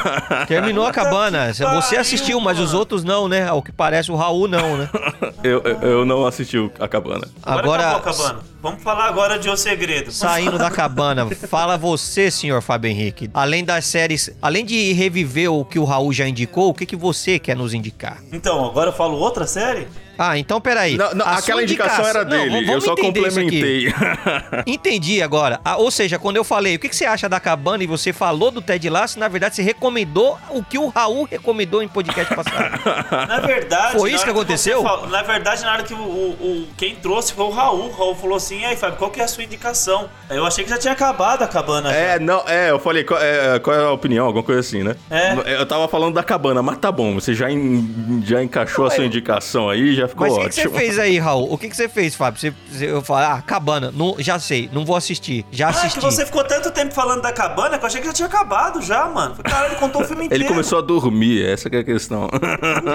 [0.47, 1.53] Terminou a cabana.
[1.55, 3.49] Você assistiu, mas os outros não, né?
[3.49, 4.91] Ao que parece, o Raul não, né?
[5.43, 7.27] eu, eu, não assisti o- a cabana.
[7.43, 8.41] Agora, Agora, a cabana.
[8.61, 10.11] Vamos falar agora de O Segredo.
[10.11, 13.31] saindo da cabana, fala você, senhor Fábio Henrique.
[13.33, 16.97] Além das séries, além de reviver o que o Raul já indicou, o que, que
[16.97, 18.19] você quer nos indicar?
[18.33, 19.87] Então, agora eu falo outra série?
[20.19, 20.97] Ah, então peraí.
[20.97, 22.51] Não, não, aquela sua indicação era Não, dele.
[22.51, 23.93] vamos eu só complementei.
[24.67, 25.61] Entendi agora.
[25.65, 28.13] Ah, ou seja, quando eu falei o que, que você acha da cabana e você
[28.13, 32.35] falou do Ted Lasso, na verdade você recomendou o que o Raul recomendou em podcast
[32.35, 32.81] passado.
[33.29, 33.97] Na verdade.
[33.99, 34.83] Foi isso que aconteceu?
[34.83, 37.87] você falou- na verdade, na hora que o, o- o- quem trouxe foi o Raul.
[37.89, 40.09] O Raul falou assim: e aí, Fábio, qual que é a sua indicação?
[40.29, 41.93] Eu achei que já tinha acabado a cabana.
[41.93, 44.97] É, não, é, eu falei, qual é, qual é a opinião, alguma coisa assim, né?
[45.11, 45.55] É.
[45.61, 49.05] Eu tava falando da cabana, mas tá bom, você já, en- já encaixou a sua
[49.05, 50.77] indicação aí, já ficou Mas o que, você ótimo.
[50.79, 51.53] fez aí, Raul?
[51.53, 52.41] O que, que você fez, Fábio?
[52.41, 55.45] Você, eu falei, ah, cabana, não, já sei, não vou assistir.
[55.53, 55.99] Já Ah, é assisti.
[55.99, 58.81] que você ficou tanto tempo falando da cabana que eu achei que já tinha acabado
[58.83, 59.37] já, mano.
[59.43, 60.43] Caralho, ele contou o filme inteiro.
[60.45, 62.29] Ele começou a dormir, essa que é a questão.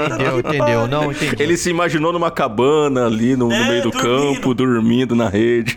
[0.08, 0.88] Entendeu, entendeu?
[0.88, 1.42] Não, entendi.
[1.42, 4.34] Ele se imaginou numa cabana ali no, no É, meio do dormindo.
[4.36, 5.76] campo, dormindo na rede.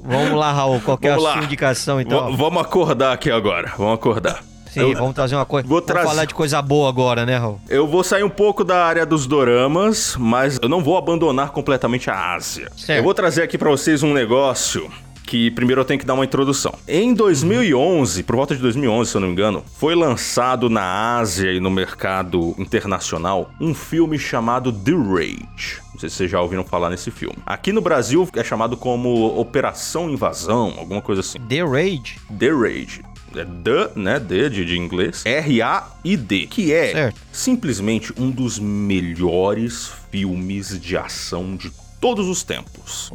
[0.00, 2.30] Vamos lá, Raul, qual é a sua indicação, então?
[2.30, 4.40] V- vamos acordar aqui agora, vamos acordar.
[4.80, 5.66] Sim, Eu- vamos trazer uma coisa.
[5.66, 7.60] vou Vamos trazer- falar de coisa boa agora, né, Raul?
[7.68, 12.10] Eu vou sair um pouco da área dos doramas, mas eu não vou abandonar completamente
[12.10, 12.70] a Ásia.
[12.76, 12.98] Certo.
[12.98, 14.90] Eu vou trazer aqui pra vocês um negócio
[15.24, 16.72] que primeiro eu tenho que dar uma introdução.
[16.86, 21.52] Em 2011, por volta de 2011, se eu não me engano, foi lançado na Ásia
[21.52, 25.80] e no mercado internacional um filme chamado The Rage.
[25.92, 27.36] Não sei se vocês já ouviram falar nesse filme.
[27.44, 31.38] Aqui no Brasil é chamado como Operação Invasão, alguma coisa assim.
[31.40, 32.18] The Rage.
[32.38, 33.02] The Raid.
[33.40, 34.20] É The, né?
[34.20, 35.22] The de, de inglês.
[35.24, 36.46] R-A-I-D.
[36.48, 37.20] Que é Certo.
[37.32, 41.70] simplesmente um dos melhores filmes de ação de
[42.00, 43.10] todos os tempos.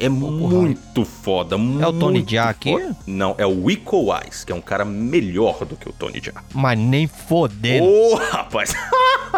[0.00, 2.74] É muito foda, muito É o Tony Jaa aqui?
[3.06, 6.42] Não, é o Iko Wise, que é um cara melhor do que o Tony Jaa.
[6.54, 7.84] Mas nem fodendo.
[7.84, 8.74] Ô, rapaz!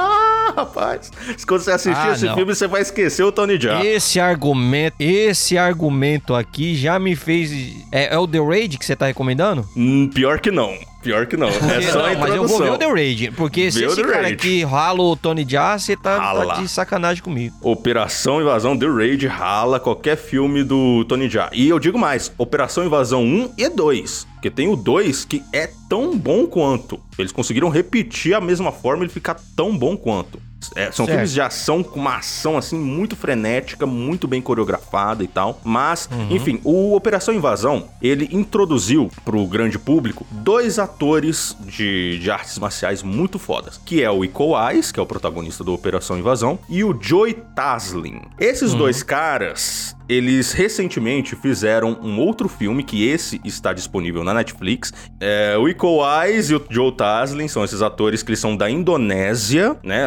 [0.57, 1.11] rapaz!
[1.47, 2.35] Quando você assistir Ah, esse não.
[2.35, 3.85] filme, você vai esquecer o Tony Jaa.
[3.85, 7.51] Esse argumento, esse argumento aqui já me fez.
[7.91, 9.69] É, é o The Raid que você tá recomendando?
[9.77, 10.73] Hum, pior que não.
[11.03, 11.49] Pior que não.
[11.49, 12.79] É só a não, mas eu vou ver o introdução.
[12.79, 13.31] The Raid.
[13.33, 14.35] Porque se esse cara Raid.
[14.35, 17.57] aqui rala o Tony Jaa, você tá, tá de sacanagem comigo.
[17.61, 21.51] Operação Invasão The Raid rala qualquer filme do Tony Jaa.
[21.53, 24.27] E eu digo mais, Operação Invasão 1 e 2.
[24.35, 27.01] Porque tem o 2 que é tão bom quanto.
[27.19, 30.41] Eles conseguiram repetir a mesma forma e ele ficar tão bom quanto.
[30.75, 31.11] É, são Certo.
[31.17, 35.61] filmes de ação com uma ação assim muito frenética, muito bem coreografada e tal.
[35.65, 36.29] Mas, Uhum.
[36.37, 43.03] enfim, o Operação Invasão, ele introduziu pro grande público dois atores de, de artes marciais
[43.03, 46.85] muito fodas, que é o Iko Wise, que é o protagonista do Operação Invasão, e
[46.85, 48.23] o Joey Taslin.
[48.39, 54.93] Esses dois caras, eles recentemente fizeram um outro filme, que esse está disponível na Netflix.
[55.21, 58.69] É, o Iko Wise e o Joe Taslin são esses atores que eles são da
[58.69, 60.07] Indonésia, né?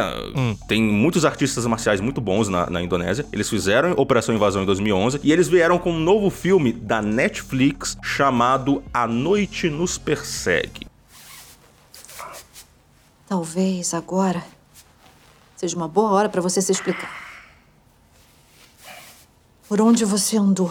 [0.68, 3.26] Tem muitos artistas marciais muito bons na, na Indonésia.
[3.32, 7.96] Eles fizeram Operação Invasão em 2011 e eles vieram com um novo filme da Netflix
[8.02, 10.86] chamado A Noite Nos Persegue.
[13.26, 14.42] Talvez agora
[15.56, 17.25] seja uma boa hora para você se explicar.
[19.68, 20.70] Por onde você andou?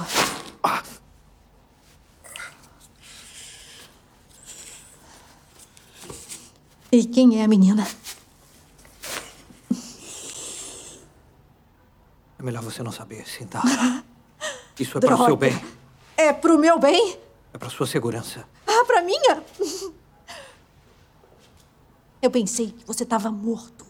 [6.91, 7.85] E quem é a menina?
[12.39, 13.61] É melhor você não saber, tá?
[14.79, 15.65] Isso é para o seu bem.
[16.15, 17.19] É pro meu bem?
[17.53, 18.47] É para sua segurança.
[18.65, 19.43] Ah, pra minha?
[22.21, 23.85] Eu pensei que você estava morto.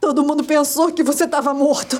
[0.00, 1.98] Todo mundo pensou que você estava morto.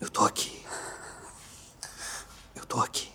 [0.00, 0.64] Eu tô aqui.
[2.54, 3.12] Eu tô aqui.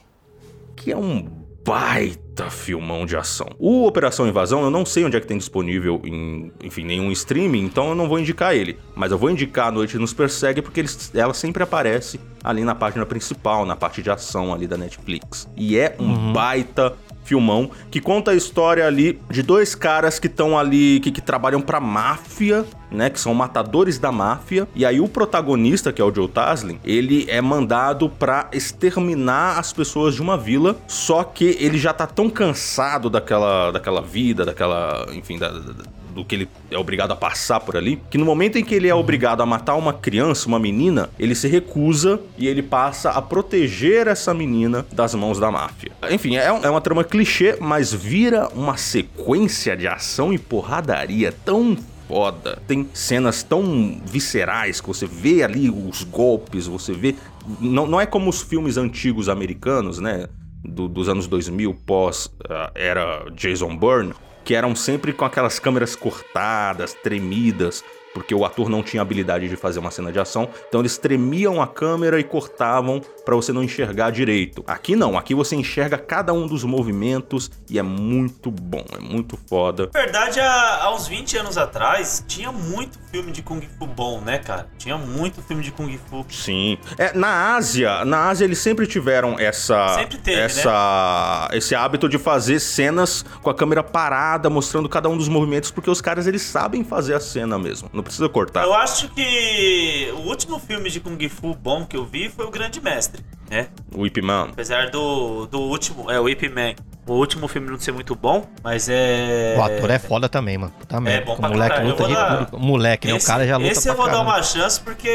[0.87, 1.27] Que é um
[1.65, 3.47] baita filmão de ação.
[3.59, 7.65] O Operação Invasão eu não sei onde é que tem disponível em, enfim, nenhum streaming,
[7.65, 8.79] então eu não vou indicar ele.
[8.95, 12.73] Mas eu vou indicar A Noite Nos Persegue porque eles- ela sempre aparece ali na
[12.73, 15.45] página principal, na parte de ação ali da Netflix.
[15.57, 16.93] E é um baita
[17.27, 21.59] filmão que conta a história ali de dois caras que estão ali, que, que trabalham
[21.61, 23.09] pra máfia, né?
[23.09, 24.65] Que são matadores da máfia.
[24.73, 29.73] E aí o protagonista, que é o Joe Taslin, ele é mandado pra exterminar as
[29.73, 30.77] pessoas de uma vila.
[30.87, 36.25] Só que ele já tá tão cansado daquela, daquela vida, daquela, enfim, da- da- do
[36.25, 38.95] que ele é obrigado a passar por ali, que no momento em que ele é
[38.95, 44.07] obrigado a matar uma criança, uma menina, ele se recusa e ele passa a proteger
[44.07, 45.91] essa menina das mãos da máfia.
[46.09, 51.31] Enfim, é, um- é uma trama clichê, mas vira uma sequência de ação e porradaria
[51.45, 52.57] tão foda.
[52.67, 57.13] Tem cenas tão viscerais que você vê ali os golpes, você vê.
[57.61, 60.27] Não, não é como os filmes antigos americanos, né?
[60.65, 64.11] do- dos anos 2000, pós ah, era Jason Bourne,
[64.47, 67.83] que eram sempre com aquelas câmeras cortadas, tremidas,
[68.17, 71.61] porque o ator não tinha habilidade de fazer uma cena de ação, então eles tremiam
[71.61, 74.63] a câmera e cortavam pra você não enxergar direito.
[74.65, 79.37] Aqui não, aqui você enxerga cada um dos movimentos e é muito bom, é muito
[79.47, 79.91] foda.
[79.93, 84.19] Na verdade, há, há uns 20 anos atrás, tinha muito filme de Kung Fu bom,
[84.19, 84.67] né, cara?
[84.79, 86.25] Tinha muito filme de Kung Fu.
[86.27, 86.79] Sim.
[86.97, 92.17] É, na Ásia, na Ásia eles sempre tiveram essa Sempre teve, essa esse hábito de
[92.17, 96.41] fazer cenas com a câmera parada, mostrando cada um dos movimentos, porque os caras eles
[96.41, 97.89] sabem fazer a cena mesmo.
[97.93, 98.63] Não precisa cortar.
[98.63, 102.51] Eu acho que o último filme de Kung Fu bom que eu vi foi O
[102.51, 103.67] Grande Mestre, né?
[103.93, 104.49] O Ip Man.
[104.51, 106.75] Apesar do, do último, é o Ip Man.
[107.07, 109.55] O último filme não ser muito bom, mas é.
[109.57, 110.73] O ator é foda também, mano.
[110.77, 111.25] Puta merda.
[111.25, 111.89] bom o pra moleque caralho.
[111.89, 112.59] Luta de dar- tudo.
[112.59, 113.13] Moleque, né?
[113.13, 114.31] O cara já luta Esse pra eu vou dar caramba.
[114.31, 115.09] uma chance porque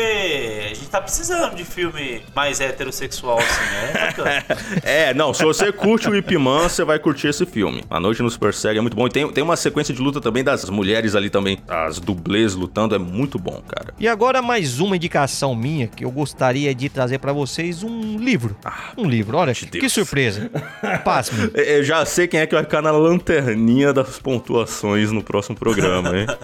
[0.64, 4.43] a gente tá precisando de filme mais heterossexual, assim, né?
[4.82, 4.82] É.
[5.11, 7.84] É, não, se você curte o Ip Man, você vai curtir esse filme.
[7.90, 9.07] A Noite nos Persegue é muito bom.
[9.07, 12.95] E tem, tem uma sequência de luta também das mulheres ali também, as dublês lutando,
[12.95, 13.93] é muito bom, cara.
[13.99, 18.57] E agora mais uma indicação minha que eu gostaria de trazer pra vocês um livro.
[18.97, 20.51] um livro, olha, que surpresa.
[21.05, 21.51] Pasme.
[21.82, 26.16] Eu já sei quem é que vai ficar na lanterninha das pontuações no próximo programa,
[26.16, 26.26] hein?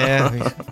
[0.00, 0.20] É,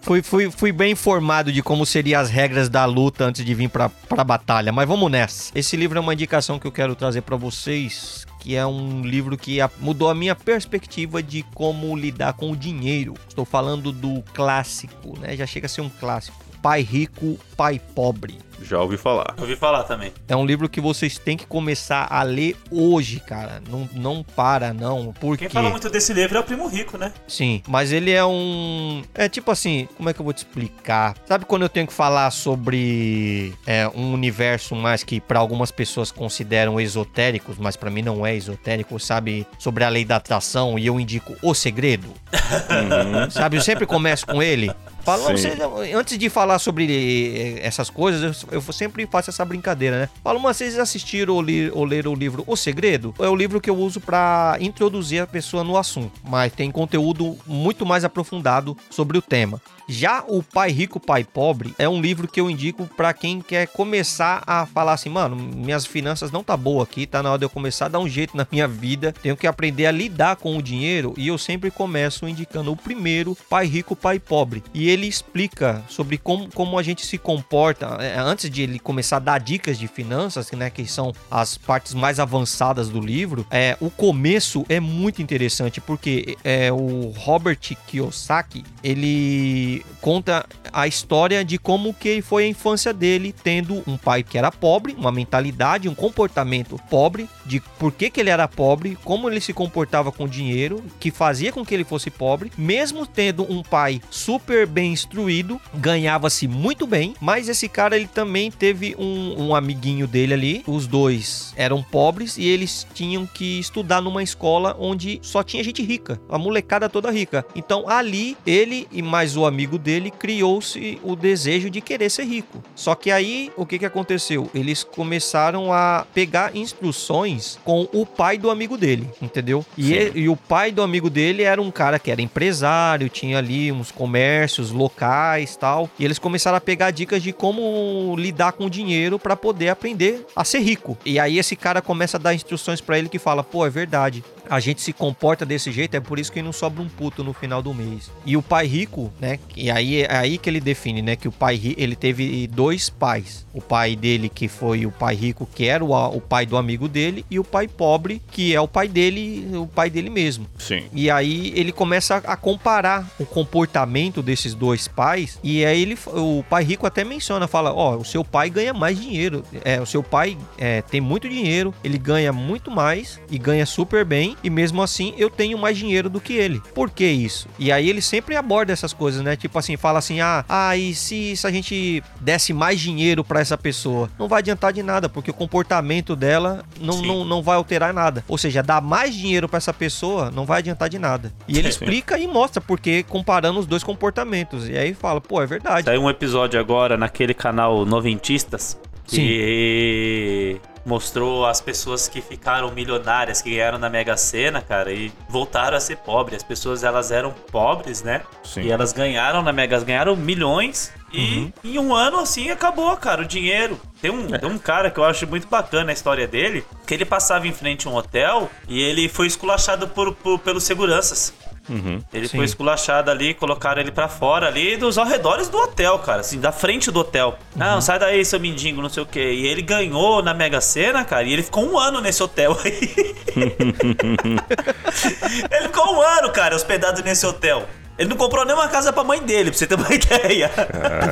[0.03, 3.69] fui, fui, fui bem informado de como seriam as regras da luta antes de vir
[3.69, 5.53] pra, pra batalha, mas vamos nessa.
[5.55, 9.37] Esse livro é uma indicação que eu quero trazer pra vocês, que é um livro
[9.37, 13.15] que mudou a minha perspectiva de como lidar com o dinheiro.
[13.29, 15.37] Estou falando do clássico, né?
[15.37, 16.37] Já chega a ser um clássico.
[16.61, 18.39] Pai Rico, Pai Pobre.
[18.63, 19.35] Já ouvi falar.
[19.39, 20.13] Ouvi falar também.
[20.27, 23.63] É um livro que vocês têm que começar a ler hoje, cara.
[23.69, 25.13] Não, não para, não.
[25.21, 25.47] Porque...
[25.47, 27.13] Quem fala muito desse livro é o Primo Rico, né?
[27.27, 29.03] Sim, mas ele é um.
[29.15, 31.15] É tipo assim, como é que eu vou te explicar?
[31.27, 36.11] Sabe quando eu tenho que falar sobre é, um universo mais que pra algumas pessoas
[36.11, 39.47] consideram esotéricos, mas pra mim não é esotérico, sabe?
[39.59, 42.09] Sobre a lei da atração e eu indico O Segredo?
[42.09, 43.31] Uhum.
[43.31, 43.57] Sabe?
[43.57, 44.71] Eu sempre começo com ele.
[45.17, 45.33] Sim.
[45.33, 45.59] vocês-
[45.95, 50.09] antes de falar sobre eh, essas coisas, eu, eu sempre faço essa brincadeira, né?
[50.23, 53.15] Fala, mas vocês assistiram ou, li- ou leram o livro O Segredo?
[53.19, 57.37] É o livro que eu uso pra introduzir a pessoa no assunto, mas tem conteúdo
[57.47, 59.61] muito mais aprofundado sobre o tema.
[59.89, 63.67] Já o Pai Rico, Pai Pobre é um livro que eu indico pra quem quer
[63.69, 67.47] começar a falar assim, mano, minhas finanças não tá boa aqui, tá na hora de
[67.47, 70.59] eu começar a dar um jeito na minha vida, tenho que aprender a lidar com
[70.59, 74.63] o dinheiro e eu sempre começo indicando o primeiro, Pai Rico, Pai Pobre.
[74.75, 79.17] E ele explica sobre como, como a gente se comporta, é, antes de ele começar
[79.17, 83.75] a dar dicas de finanças, né, que são as partes mais avançadas do livro, é,
[83.81, 91.59] o começo é muito interessante, porque é, o Robert Kiyosaki, ele conta a história de
[91.59, 95.95] como que foi a infância dele, tendo um pai que era pobre, uma mentalidade, um
[95.95, 100.83] comportamento pobre, de por que, que ele era pobre, como ele se comportava com dinheiro,
[101.01, 106.47] que fazia com que ele fosse pobre, mesmo tendo um pai super bem instruído, ganhava-se
[106.47, 111.53] muito bem, mas esse cara ele também teve um, um amiguinho dele ali, os dois
[111.57, 116.39] eram pobres e eles tinham que estudar numa escola onde só tinha gente rica, a
[116.39, 117.45] molecada toda rica.
[117.55, 122.63] Então ali ele e mais o amigo dele criou-se o desejo de querer ser rico.
[122.75, 124.49] Só que aí o que que aconteceu?
[124.55, 129.65] Eles começaram a pegar instruções com o pai do amigo dele, entendeu?
[129.77, 133.39] E, ele- e o pai do amigo dele era um cara que era empresário, tinha
[133.39, 138.67] ali uns comércios locais, tal, e eles começaram a pegar dicas de como lidar com
[138.67, 140.97] o dinheiro para poder aprender a ser rico.
[141.05, 144.23] E aí esse cara começa a dar instruções para ele que fala: "Pô, é verdade.
[144.51, 147.33] A gente se comporta desse jeito, é por isso que não sobra um puto no
[147.35, 148.11] final do mês".
[148.25, 149.39] E o pai rico, né?
[149.59, 153.47] E aí é aí que ele define, né, que o pai ele teve dois pais.
[153.53, 156.89] O pai dele que foi o pai rico, que era o, o pai do amigo
[156.89, 160.47] dele, e o pai pobre, que é o pai dele, o pai dele mesmo.
[160.59, 160.85] Sim.
[160.93, 165.39] E aí ele começa a comparar o comportamento desses dois pais.
[165.43, 169.01] E aí ele, o pai rico até menciona, fala, ó, o seu pai ganha mais
[169.01, 169.43] dinheiro.
[169.65, 174.05] É, o seu pai é, tem muito dinheiro, ele ganha muito mais e ganha super
[174.05, 174.37] bem.
[174.43, 176.61] e mesmo assim eu tenho mais dinheiro do que ele.
[176.75, 177.49] Por que isso?
[177.59, 179.37] E aí ele sempre aborda essas coisas, né?
[179.37, 183.41] Tipo assim, fala assim: ah, ah e se, se a gente desse mais dinheiro para
[183.41, 184.11] essa pessoa?
[184.19, 188.25] Não vai adiantar de nada, porque o comportamento dela não, não, não vai alterar nada.
[188.27, 191.33] Ou seja, dar mais dinheiro para essa pessoa não vai adiantar de nada.
[191.47, 191.85] E ele Sim.
[191.85, 194.69] explica e mostra porque comparando os dois comportamentos.
[194.69, 195.85] E aí fala, pô, é verdade.
[195.85, 198.79] Saiu um episódio agora naquele canal Noventistas
[199.17, 205.77] que mostrou as pessoas que ficaram milionárias, que ganharam na Mega Sena, cara, e voltaram
[205.77, 206.39] a ser pobres.
[206.39, 208.23] As pessoas elas eram pobres, né?
[208.43, 208.63] Sim.
[208.63, 213.25] E elas ganharam na Mega, ganharam milhões e em um ano assim acabou, cara, o
[213.25, 213.79] dinheiro.
[214.01, 217.05] Tem um, tem um cara que eu acho muito bacana a história dele, que ele
[217.05, 221.35] passava em frente a um hotel e ele foi esculachado por, por- pelos seguranças.
[221.69, 222.01] Uhum.
[222.13, 222.37] Ele Sim.
[222.39, 226.51] foi esculachado ali, colocaram ele pra fora ali dos arredores do hotel, cara, assim, da
[226.51, 227.39] frente do hotel.
[227.55, 229.33] Não, sai daí, seu mendigo, não sei o quê.
[229.33, 233.17] E ele ganhou na Mega Sena, cara, e ele ficou um ano nesse hotel aí.
[235.51, 237.67] ele ficou um ano, cara, hospedado nesse hotel.
[237.99, 240.51] Ele não comprou nem uma casa pra mãe dele, pra você ter uma ideia.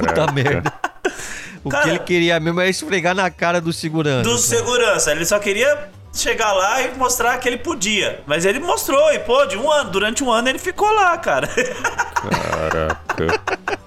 [0.01, 0.73] Puta merda.
[1.65, 4.23] O Cara- que ele queria mesmo é esfregar na cara do segurança.
[4.23, 5.11] Do segurança.
[5.11, 5.89] Ele só queria
[6.19, 8.21] chegar lá e mostrar que ele podia.
[8.27, 9.57] Mas ele mostrou e pôde.
[9.57, 9.91] Um ano.
[9.91, 11.49] Durante um ano ele ficou lá, cara.
[11.49, 13.41] Caraca.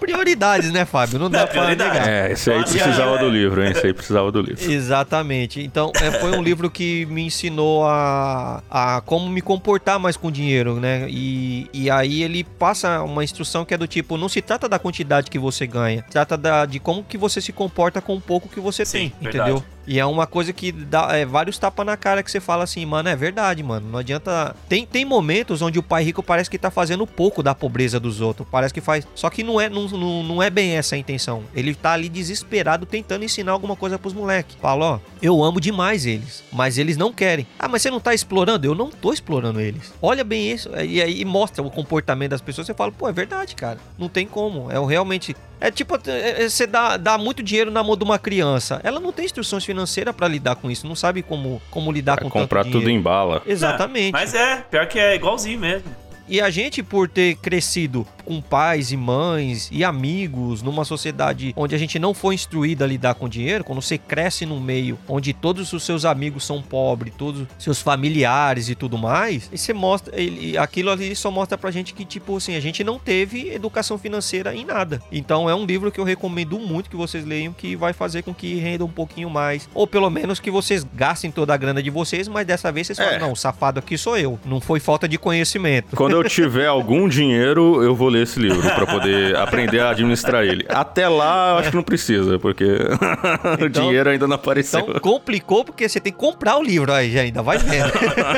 [0.00, 1.18] Prioridades, né, Fábio?
[1.18, 1.98] Não dá Não, pra prioridade.
[1.98, 2.08] negar.
[2.08, 3.18] É, esse aí precisava cara.
[3.18, 3.72] do livro, hein?
[3.72, 4.70] Esse aí precisava do livro.
[4.70, 5.60] Exatamente.
[5.62, 10.30] Então, é, foi um livro que me ensinou a, a como me comportar mais com
[10.30, 11.06] dinheiro, né?
[11.08, 14.78] E, e aí ele passa uma instrução que é do tipo, não se trata da
[14.78, 18.20] quantidade que você ganha, se trata da, de como que você se comporta com o
[18.20, 19.50] pouco que você tem, verdade.
[19.50, 19.75] entendeu?
[19.86, 22.84] E é uma coisa que dá é, vários tapas na cara que você fala assim,
[22.84, 23.88] mano, é verdade, mano.
[23.90, 24.54] Não adianta.
[24.68, 28.20] Tem, tem momentos onde o pai rico parece que tá fazendo pouco da pobreza dos
[28.20, 28.48] outros.
[28.50, 29.06] Parece que faz.
[29.14, 31.44] Só que não é, não, não, não é bem essa a intenção.
[31.54, 34.56] Ele tá ali desesperado tentando ensinar alguma coisa pros moleques.
[34.60, 37.46] Fala, ó, eu amo demais eles, mas eles não querem.
[37.58, 38.66] Ah, mas você não tá explorando?
[38.66, 39.92] Eu não tô explorando eles.
[40.02, 40.70] Olha bem isso.
[40.76, 42.66] E aí mostra o comportamento das pessoas.
[42.66, 43.78] Você fala, pô, é verdade, cara.
[43.98, 44.70] Não tem como.
[44.70, 45.36] É o realmente.
[45.60, 48.80] É tipo, é- é- você dá, dá muito dinheiro na mão de uma criança.
[48.84, 50.86] Ela não tem instruções financeiras pra lidar com isso.
[50.86, 53.42] Não sabe como, como lidar com Comprar tanto tudo em bala.
[53.46, 54.12] Exatamente.
[54.12, 56.05] Mas é, pior que é igualzinho mesmo.
[56.28, 61.76] E a gente, por ter crescido com pais e mães e amigos numa sociedade onde
[61.76, 65.32] a gente não foi instruído a lidar com dinheiro, quando você cresce num meio onde
[65.32, 69.72] todos os seus amigos são pobres, todos os seus familiares e tudo mais, e você
[69.72, 73.50] mostra, ele, aquilo ali só mostra pra gente que, tipo assim, a gente não teve
[73.50, 75.00] educação financeira em nada.
[75.12, 78.34] Então é um livro que eu recomendo muito que vocês leiam, que vai fazer com
[78.34, 81.90] que renda um pouquinho mais, ou pelo menos que vocês gastem toda a grana de
[81.90, 85.06] vocês, mas dessa vez vocês falam, não, o safado aqui sou eu, não foi falta
[85.06, 85.94] de conhecimento.
[85.94, 90.44] Quando eu tiver algum dinheiro, eu vou ler esse livro pra poder aprender a administrar
[90.44, 90.64] ele.
[90.68, 92.64] Até lá, eu acho que não precisa, porque
[93.62, 94.80] o dinheiro ainda não apareceu.
[94.80, 97.92] Então complicou porque você tem que comprar o livro aí, já ainda vai vendo.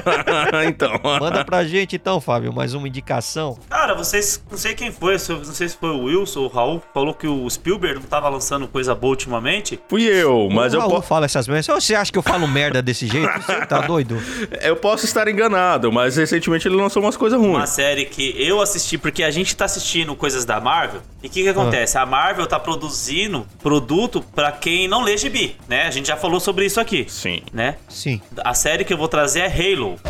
[0.69, 1.01] então.
[1.03, 3.59] Manda pra gente então, Fábio, mais uma indicação.
[3.69, 4.43] Cara, vocês.
[4.51, 7.27] Não sei quem foi, não sei se foi o Wilson ou o Raul, falou que
[7.27, 9.81] o Spielberg não tava lançando coisa boa ultimamente.
[9.89, 11.03] Fui eu, mas o eu posso.
[11.03, 11.67] fala essas merdas.
[11.67, 13.29] Você acha que eu falo merda desse jeito?
[13.43, 14.21] Você tá doido?
[14.63, 17.68] Eu posso estar enganado, mas recentemente ele lançou umas coisas Uma ruins.
[17.69, 21.03] Série que eu assisti, porque a gente tá assistindo coisas da Marvel.
[21.23, 21.97] E o que que acontece?
[21.97, 25.87] A Marvel tá produzindo produto pra quem não lê gibi, né?
[25.87, 27.07] A gente já falou sobre isso aqui.
[27.09, 27.43] Sim.
[27.53, 27.77] Né?
[27.89, 28.21] Sim.
[28.45, 30.01] A série que eu vou trazer é Halo.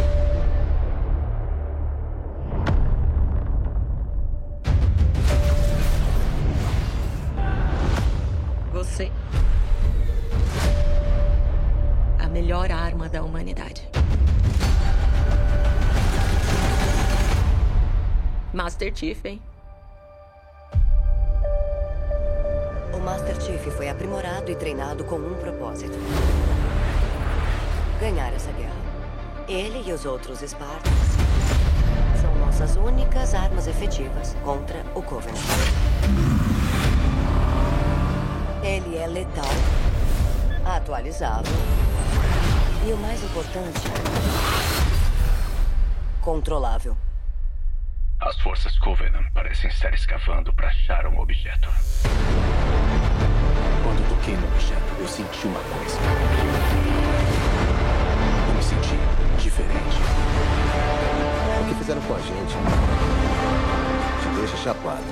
[8.72, 9.11] Você.
[12.18, 13.88] A melhor arma da humanidade.
[18.53, 19.42] Master Chief, hein?
[22.94, 25.92] O Master Chief foi aprimorado e treinado com um propósito:
[28.01, 28.72] ganhar essa guerra.
[29.46, 30.92] Ele e os outros Spartans
[32.22, 35.38] são nossas únicas armas efetivas contra o Covenant.
[38.62, 39.44] Ele é letal,
[40.64, 41.53] atualizável
[42.86, 43.80] e o mais importante,
[46.22, 46.96] controlável.
[48.20, 51.70] As forças Covenant parecem estar escavando para achar um objeto.
[53.84, 55.96] Quando toquei no objeto, eu senti uma coisa.
[58.48, 58.98] Eu me senti
[59.40, 59.98] diferente.
[61.60, 62.54] O que fizeram com a gente
[64.20, 65.04] te deixa chapado.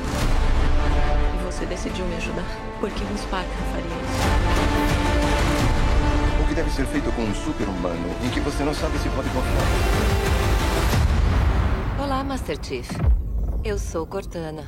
[1.39, 2.45] E você decidiu me ajudar.
[2.81, 4.23] Porque um Spartan faria isso.
[6.43, 9.29] O que deve ser feito com um super-humano em que você não sabe se pode
[9.29, 10.46] confiar.
[12.17, 12.89] Olá, Master Chief.
[13.63, 14.63] Eu sou Cortana.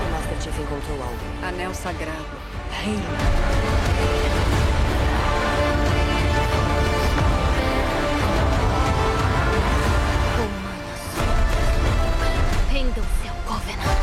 [0.00, 1.46] O Master Chief encontrou algo.
[1.46, 2.18] Anel sagrado.
[2.72, 2.98] Halo.
[12.72, 13.98] Rendam-se ao Covenant.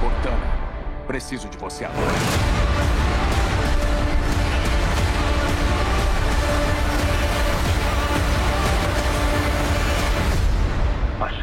[0.00, 0.46] Cortana,
[1.06, 2.49] preciso de você agora.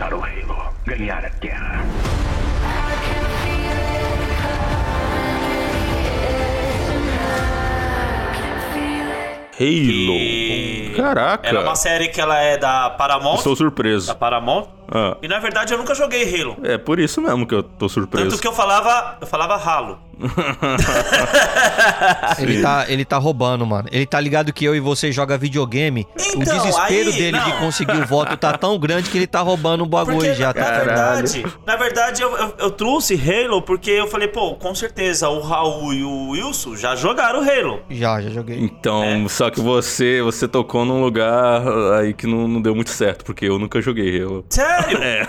[0.07, 1.83] Achar o Halo, ganhar a guerra.
[9.59, 10.95] Halo.
[10.95, 11.47] Caraca.
[11.47, 13.35] Ela é uma série que ela é da Paramount.
[13.37, 14.07] Estou surpreso.
[14.07, 14.67] Da Paramount.
[14.89, 16.57] Ah, E na verdade eu nunca joguei Halo.
[16.63, 18.29] é por isso mesmo que eu tô surpreso.
[18.29, 19.99] Tanto que eu falava, eu falava ralo.
[22.39, 23.87] Ele tá, ele tá roubando, mano.
[23.91, 26.07] Ele tá ligado que eu e você joga videogame.
[26.35, 27.59] o Então, desespero aí, dele de não.
[27.59, 30.47] conseguir o voto tá tão grande que ele tá roubando o bagulho Porque, já.
[30.47, 34.55] na, Tá na verdade, na verdade eu, eu, eu trouxe Halo porque eu falei, pô,
[34.55, 37.81] com certeza o Raul e o Wilson já jogaram Halo.
[37.89, 38.57] Já, já joguei.
[38.59, 39.27] Então, É.
[39.29, 41.61] só que você você tocou num lugar
[41.99, 44.45] aí que não, não deu muito certo, porque eu nunca joguei Halo.
[44.49, 44.97] Sério?
[45.07, 45.25] É.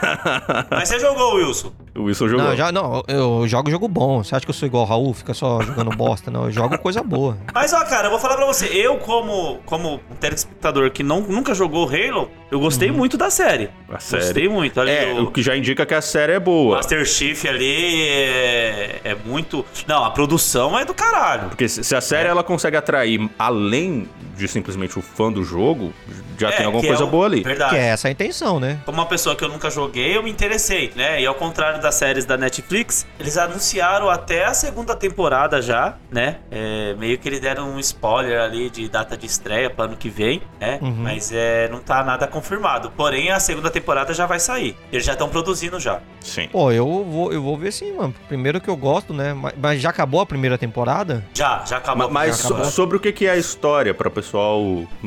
[0.70, 1.72] Mas você jogou, Wilson?
[1.98, 2.46] O Wilson jogou.
[2.46, 4.22] Não, já, não, eu jogo jogo bom.
[4.22, 5.12] Você acha que eu sou igual o Raul?
[5.14, 6.30] Fica só jogando bosta?
[6.30, 7.36] Não, eu jogo coisa boa.
[7.52, 11.20] Mas ó, cara, eu vou falar pra você, eu como como um telespectador que não,
[11.20, 13.70] nunca jogou Halo, eu gostei muito da série.
[13.88, 14.22] A série.
[14.22, 14.80] Gostei muito.
[14.80, 16.76] Ali, É, o o que já indica que a série é boa.
[16.76, 19.64] Master Chief ali é, é muito...
[19.86, 21.48] Não, a produção é do caralho.
[21.48, 25.92] Porque se a série ela consegue atrair além de simplesmente o fã do jogo,
[26.38, 27.42] já É, tem alguma é coisa o- boa ali.
[27.42, 27.70] Verdade.
[27.74, 28.78] Que é essa a intenção, né?
[28.86, 31.20] Como uma pessoa que eu nunca joguei, eu me interessei, né?
[31.20, 36.36] E ao contrário das séries da Netflix, eles anunciaram até a segunda temporada já, né?
[36.50, 40.10] É, meio que eles deram um spoiler ali de data de estreia para ano que
[40.10, 40.78] vem, né?
[40.82, 40.94] Uhum.
[40.98, 42.90] Mas é, não tá nada confirmado.
[42.90, 44.76] Porém, a segunda temporada já vai sair.
[44.92, 46.00] Eles já estão produzindo já.
[46.20, 46.48] Sim.
[46.52, 48.14] Pô, eu vou, eu vou ver sim, mano.
[48.28, 49.32] Primeiro que eu gosto, né?
[49.32, 51.24] Mas, mas já acabou a primeira temporada?
[51.32, 52.10] Já, já acabou.
[52.10, 52.70] Mas Já so- acabou.
[52.70, 54.60] sobre o que que é a história, para o pessoal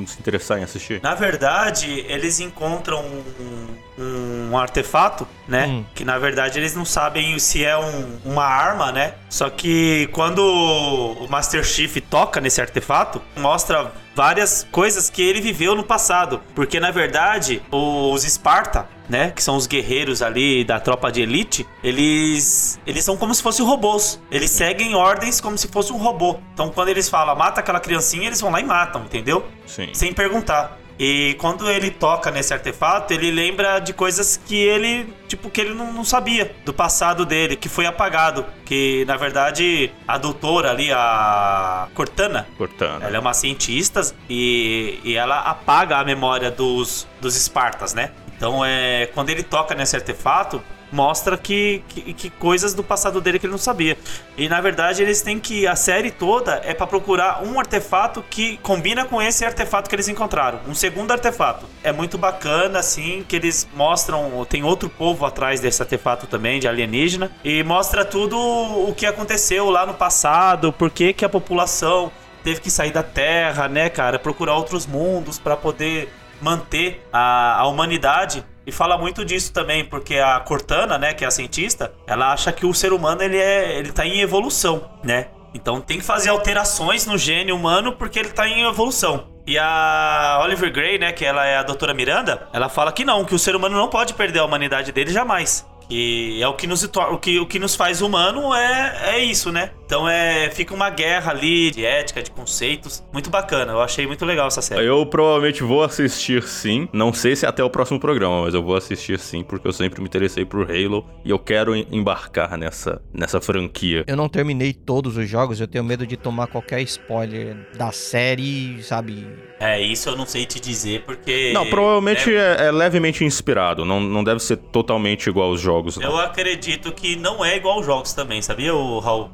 [0.07, 0.99] se interessar em assistir?
[1.03, 3.67] Na verdade, eles encontram um,
[3.97, 5.65] um artefato, né?
[5.67, 5.85] Hum.
[5.93, 9.13] Que na verdade eles não sabem se é um- uma arma, né?
[9.29, 15.75] Só que quando o Master Chief toca nesse artefato, mostra várias coisas que ele viveu
[15.75, 16.41] no passado.
[16.55, 19.31] Porque na verdade, os Sparta, né?
[19.35, 22.79] Que são os guerreiros ali da tropa de elite, eles.
[22.85, 24.19] Eles são como se fossem robôs.
[24.31, 26.37] Eles seguem ordens como se fosse um robô.
[26.53, 29.45] Então quando eles falam mata aquela criancinha, eles vão lá e matam, entendeu?
[29.67, 29.89] Sim.
[29.93, 30.77] sem perguntar.
[31.03, 35.73] E quando ele toca nesse artefato, ele lembra de coisas que ele, tipo, que ele
[35.73, 38.45] não, não sabia do passado dele, que foi apagado.
[38.63, 43.03] Que, na verdade, a doutora ali, a Cortana, Cortana.
[43.03, 43.99] ela é uma cientista
[44.29, 48.11] e, e ela apaga a memória dos, dos Espartas, né?
[48.37, 50.61] Então, é, quando ele toca nesse artefato,
[50.91, 53.97] mostra que, que, que coisas do passado dele que ele não sabia.
[54.37, 55.65] E na verdade eles têm que.
[55.65, 60.07] A série toda é pra procurar um artefato que combina com esse artefato que eles
[60.07, 60.59] encontraram.
[60.67, 61.65] Um segundo artefato.
[61.83, 64.45] É muito bacana, assim, que eles mostram.
[64.49, 67.31] Tem outro povo atrás desse artefato também, de alienígena.
[67.43, 72.11] E mostra tudo o que aconteceu lá no passado, por que, que a população
[72.43, 74.19] teve que sair da Terra, né, cara?
[74.19, 76.11] Procurar outros mundos pra poder
[76.41, 78.43] manter a, a humanidade.
[78.65, 82.51] E fala muito disso também, porque a Cortana, né, que é a cientista, ela acha
[82.51, 85.27] que o ser humano ele é, ele tá em evolução, né?
[85.53, 89.27] Então tem que fazer alterações no gene humano porque ele tá em evolução.
[89.45, 93.25] E a Oliver Gray, né, que ela é a doutora Miranda, ela fala que não,
[93.25, 95.65] que o ser humano não pode perder a humanidade dele jamais.
[95.89, 99.51] E é o que nos, o que, o que nos faz humano é, é isso,
[99.51, 99.71] né?
[99.91, 103.03] Então é fica uma guerra ali de ética, de conceitos.
[103.11, 104.85] Muito bacana, eu achei muito legal essa série.
[104.85, 106.87] Eu provavelmente vou assistir sim.
[106.93, 109.99] Não sei se até o próximo programa, mas eu vou assistir sim, porque eu sempre
[109.99, 114.05] me interessei por Halo e eu quero em- embarcar nessa, nessa franquia.
[114.07, 118.81] Eu não terminei todos os jogos, eu tenho medo de tomar qualquer spoiler da série,
[118.83, 119.27] sabe?
[119.59, 121.51] É, isso eu não sei te dizer porque.
[121.53, 123.83] Não, provavelmente né, é, é levemente inspirado.
[123.83, 125.97] Não, não deve ser totalmente igual aos jogos.
[125.97, 126.09] não.
[126.11, 128.73] Eu acredito que não é igual aos jogos também, sabia?
[128.73, 129.29] O Raul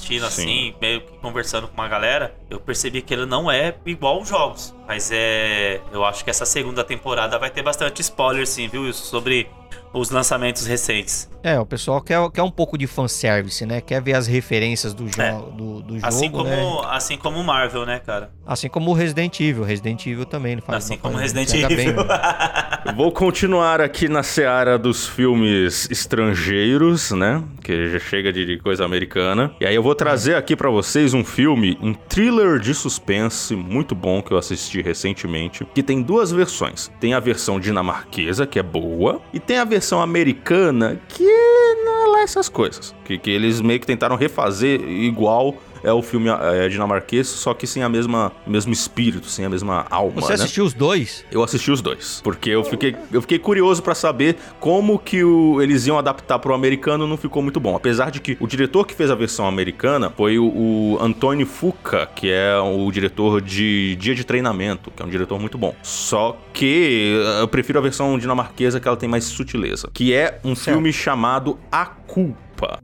[0.00, 0.26] assistindo Sim.
[0.26, 4.28] assim, meio que conversando com uma galera, eu percebi que ele não é igual aos
[4.28, 4.74] jogos.
[4.90, 5.80] Mas é.
[5.92, 8.88] Eu acho que essa segunda temporada vai ter bastante spoiler, sim, viu?
[8.90, 9.48] Isso sobre
[9.92, 11.28] os lançamentos recentes.
[11.42, 13.80] É, o pessoal quer, quer um pouco de fanservice, né?
[13.80, 15.32] Quer ver as referências do, jo É.
[15.32, 16.80] do, do jogo, Assim como, né?
[16.90, 18.30] assim como o Marvel, né, cara?
[18.46, 19.64] Assim como o Resident Evil.
[19.64, 22.04] Resident Evil também não faz Assim não como faz- Resident pega bem, Evil.
[22.04, 22.18] né?
[22.94, 27.42] Vou continuar aqui na seara dos filmes estrangeiros, né?
[27.62, 29.52] Que já chega de de coisa americana.
[29.60, 33.94] E aí eu vou trazer aqui pra vocês um filme, um thriller de suspense muito
[33.94, 36.90] bom que eu assisti recentemente, que tem duas versões.
[37.00, 41.26] Tem a versão dinamarquesa, que é boa, e tem a versão americana, que
[42.10, 42.94] ela essas coisas.
[43.04, 47.66] Que, que eles meio que tentaram refazer igual é o filme é, dinamarquês, só que
[47.66, 50.20] sem a mesma mesmo espírito, sem a mesma alma.
[50.20, 50.34] Você né?
[50.34, 51.24] assistiu os dois?
[51.30, 55.60] Eu assisti os dois, porque eu fiquei, eu fiquei curioso pra saber como que o,
[55.62, 57.76] eles iam adaptar pro americano, não ficou muito bom.
[57.76, 62.06] Apesar de que o diretor que fez a versão americana foi o, o Antônio Fuca,
[62.06, 65.74] que é o diretor de Dia de Treinamento, que é um diretor muito bom.
[65.82, 70.54] Só que eu prefiro a versão dinamarquesa, que ela tem mais sutileza, que é um
[70.54, 72.78] filme chamado A Culpa.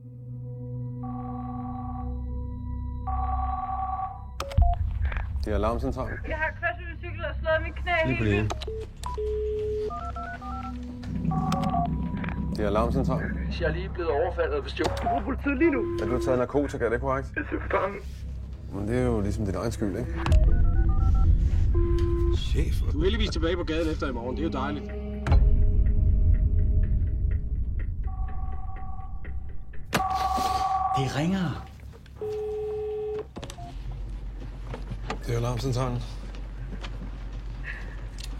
[5.46, 6.18] Det er alarmcentralen.
[6.28, 8.66] Jeg har kørt ud cykel og slået min knæ Lige på helt det.
[12.56, 13.30] Det er alarmcentralen.
[13.60, 15.02] Jeg er lige blevet overfaldet og bestjålet.
[15.02, 15.98] Du politiet lige nu.
[16.02, 17.32] Er du taget narkotika, er det korrekt?
[17.36, 17.98] Jeg er bange.
[18.72, 20.10] Men det er jo ligesom din egen skyld, ikke?
[22.36, 22.92] Chef.
[22.92, 24.36] Du er heldigvis tilbage på gaden efter i morgen.
[24.36, 24.84] Det er jo dejligt.
[30.98, 31.75] Det ringer.
[35.26, 36.02] Det er alarmcentralen.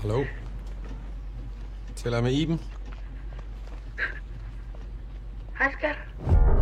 [0.01, 0.25] Hallo?
[1.97, 2.61] Taler jeg med Iben?
[5.59, 5.97] Hej, skat.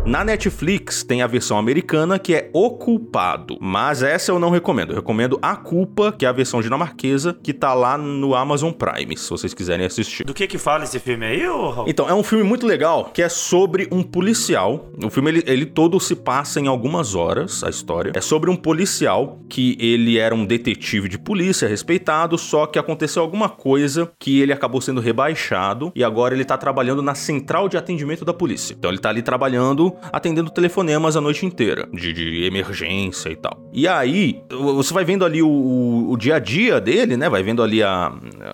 [0.05, 4.91] Na Netflix tem a versão americana que é O Culpado, mas essa eu não recomendo.
[4.91, 9.17] Eu recomendo A Culpa, que é a versão dinamarquesa, que tá lá no Amazon Prime,
[9.17, 10.23] se vocês quiserem assistir.
[10.23, 11.89] Do que que fala esse filme aí, ô Raul?
[11.89, 14.91] Então, é um filme muito legal, que é sobre um policial.
[15.03, 18.11] O filme, ele, ele todo se passa em algumas horas, a história.
[18.13, 23.23] É sobre um policial que ele era um detetive de polícia, respeitado, só que aconteceu
[23.23, 27.75] alguma coisa que ele acabou sendo rebaixado e agora ele tá trabalhando na central de
[27.75, 28.75] atendimento da polícia.
[28.77, 33.63] Então ele tá ali trabalhando, atendendo telefonemas a noite inteira, de, de emergência e tal.
[33.73, 37.29] E aí, você vai vendo ali o, o, o dia a dia dele, né?
[37.29, 38.13] Vai vendo ali a,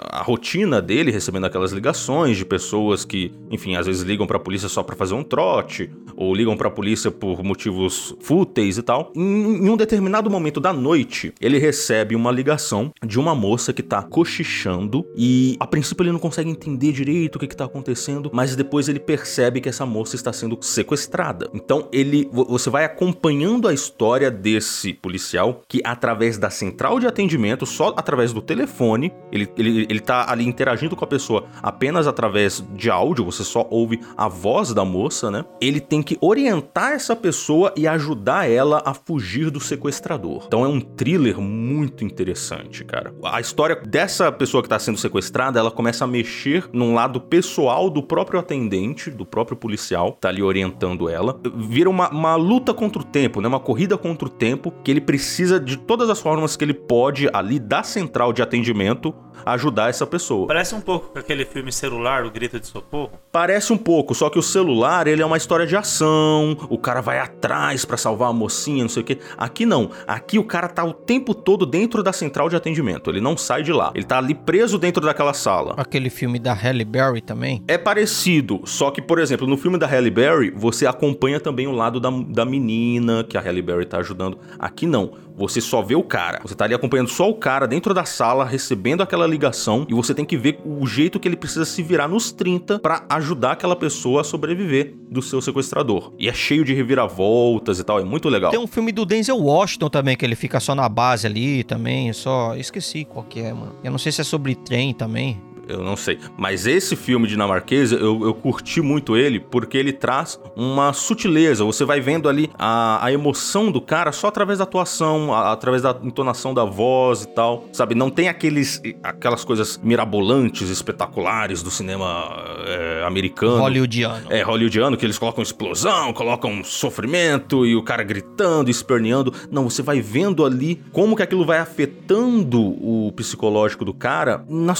[0.09, 4.69] a rotina dele, recebendo aquelas ligações de pessoas que, enfim, às vezes ligam pra polícia
[4.69, 9.11] só pra fazer um trote, ou ligam pra polícia por motivos fúteis e tal.
[9.15, 13.83] Em, em um determinado momento da noite, ele recebe uma ligação de uma moça que
[13.83, 18.29] tá cochichando e a princípio ele não consegue entender direito o que, que tá acontecendo,
[18.33, 21.30] mas depois ele percebe que essa moça está sendo sequestrada.
[21.53, 27.65] Então ele você vai acompanhando a história desse policial que através da central de atendimento,
[27.65, 32.63] só através do telefone, ele, ele, ele tá ali interagindo com a pessoa apenas através
[32.73, 35.45] de áudio, você só ouve a voz da moça, né?
[35.59, 40.43] Ele tem que orientar essa pessoa e ajudar ela a fugir do sequestrador.
[40.47, 43.13] Então é um thriller muito interessante, cara.
[43.23, 47.89] A história dessa pessoa que tá sendo sequestrada, ela começa a mexer num lado pessoal
[47.89, 51.20] do próprio atendente, do próprio policial, tá ali orientando ela.
[51.55, 53.47] Vira uma, uma luta contra o tempo, né?
[53.47, 57.29] Uma corrida contra o tempo, que ele precisa de todas as formas que ele pode
[57.33, 59.13] ali da central de atendimento
[59.45, 60.47] ajudar essa pessoa.
[60.47, 63.11] Parece um pouco com aquele filme celular, o Grito de Socorro.
[63.31, 67.01] Parece um pouco, só que o celular, ele é uma história de ação, o cara
[67.01, 69.17] vai atrás pra salvar a mocinha, não sei o quê.
[69.37, 69.89] Aqui não.
[70.07, 73.63] Aqui o cara tá o tempo todo dentro da central de atendimento, ele não sai
[73.63, 73.91] de lá.
[73.95, 75.73] Ele tá ali preso dentro daquela sala.
[75.77, 77.63] Aquele filme da Halle Berry também?
[77.67, 81.10] É parecido, só que, por exemplo, no filme da Halle Berry, você acompanha
[81.41, 84.37] também o lado da, da menina que a Halle Berry tá ajudando.
[84.59, 85.13] Aqui não.
[85.35, 86.39] Você só vê o cara.
[86.43, 90.13] Você tá ali acompanhando só o cara dentro da sala, recebendo aquela ligação, e você
[90.13, 93.75] tem que ver o jeito que ele precisa se virar nos 30 para ajudar aquela
[93.75, 96.13] pessoa a sobreviver do seu sequestrador.
[96.19, 98.51] E é cheio de reviravoltas e tal, é muito legal.
[98.51, 102.11] Tem um filme do Denzel Washington também, que ele fica só na base ali também,
[102.13, 102.55] só...
[102.55, 103.75] Esqueci qual que é, mano.
[103.83, 105.41] Eu não sei se é sobre trem também.
[105.67, 106.19] Eu não sei.
[106.37, 111.63] Mas esse filme dinamarquesa, eu, eu curti muito ele porque ele traz uma sutileza.
[111.63, 115.81] Você vai vendo ali a, a emoção do cara só através da atuação, a, através
[115.81, 117.65] da entonação da voz e tal.
[117.71, 117.95] Sabe?
[117.95, 122.29] Não tem aqueles, aquelas coisas mirabolantes, espetaculares do cinema
[122.65, 123.59] é, americano.
[123.59, 124.31] Hollywoodiano.
[124.31, 129.33] É, hollywoodiano, que eles colocam explosão, colocam sofrimento e o cara gritando, esperneando.
[129.51, 134.79] Não, você vai vendo ali como que aquilo vai afetando o psicológico do cara nas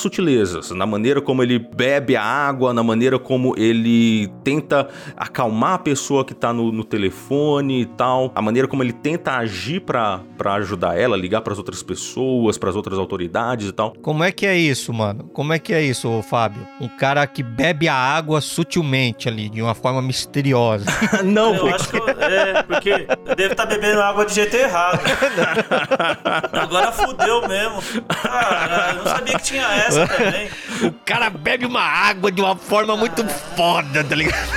[0.72, 5.78] sutilezas na maneira como ele bebe a água, na maneira como ele tenta acalmar a
[5.80, 10.22] pessoa que tá no, no telefone e tal, a maneira como ele tenta agir para
[10.56, 13.94] ajudar ela, ligar para as outras pessoas, para as outras autoridades e tal.
[14.02, 15.26] Como é que é isso, mano?
[15.34, 16.66] Como é que é isso, Fábio?
[16.80, 20.86] Um cara que bebe a água sutilmente ali, de uma forma misteriosa.
[21.24, 22.90] Não, Eu acho que eu- é, porque
[23.28, 25.00] eu devo estar bebendo água de jeito errado.
[26.54, 27.82] Agora fudeu mesmo.
[28.08, 30.50] Cara, eu não sabia que tinha essa também.
[30.84, 34.50] O cara bebe uma água de uma forma muito foda, tá ligado?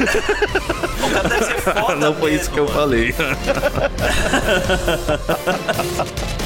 [1.02, 3.14] O cara deve ser foda Não foi isso que eu falei.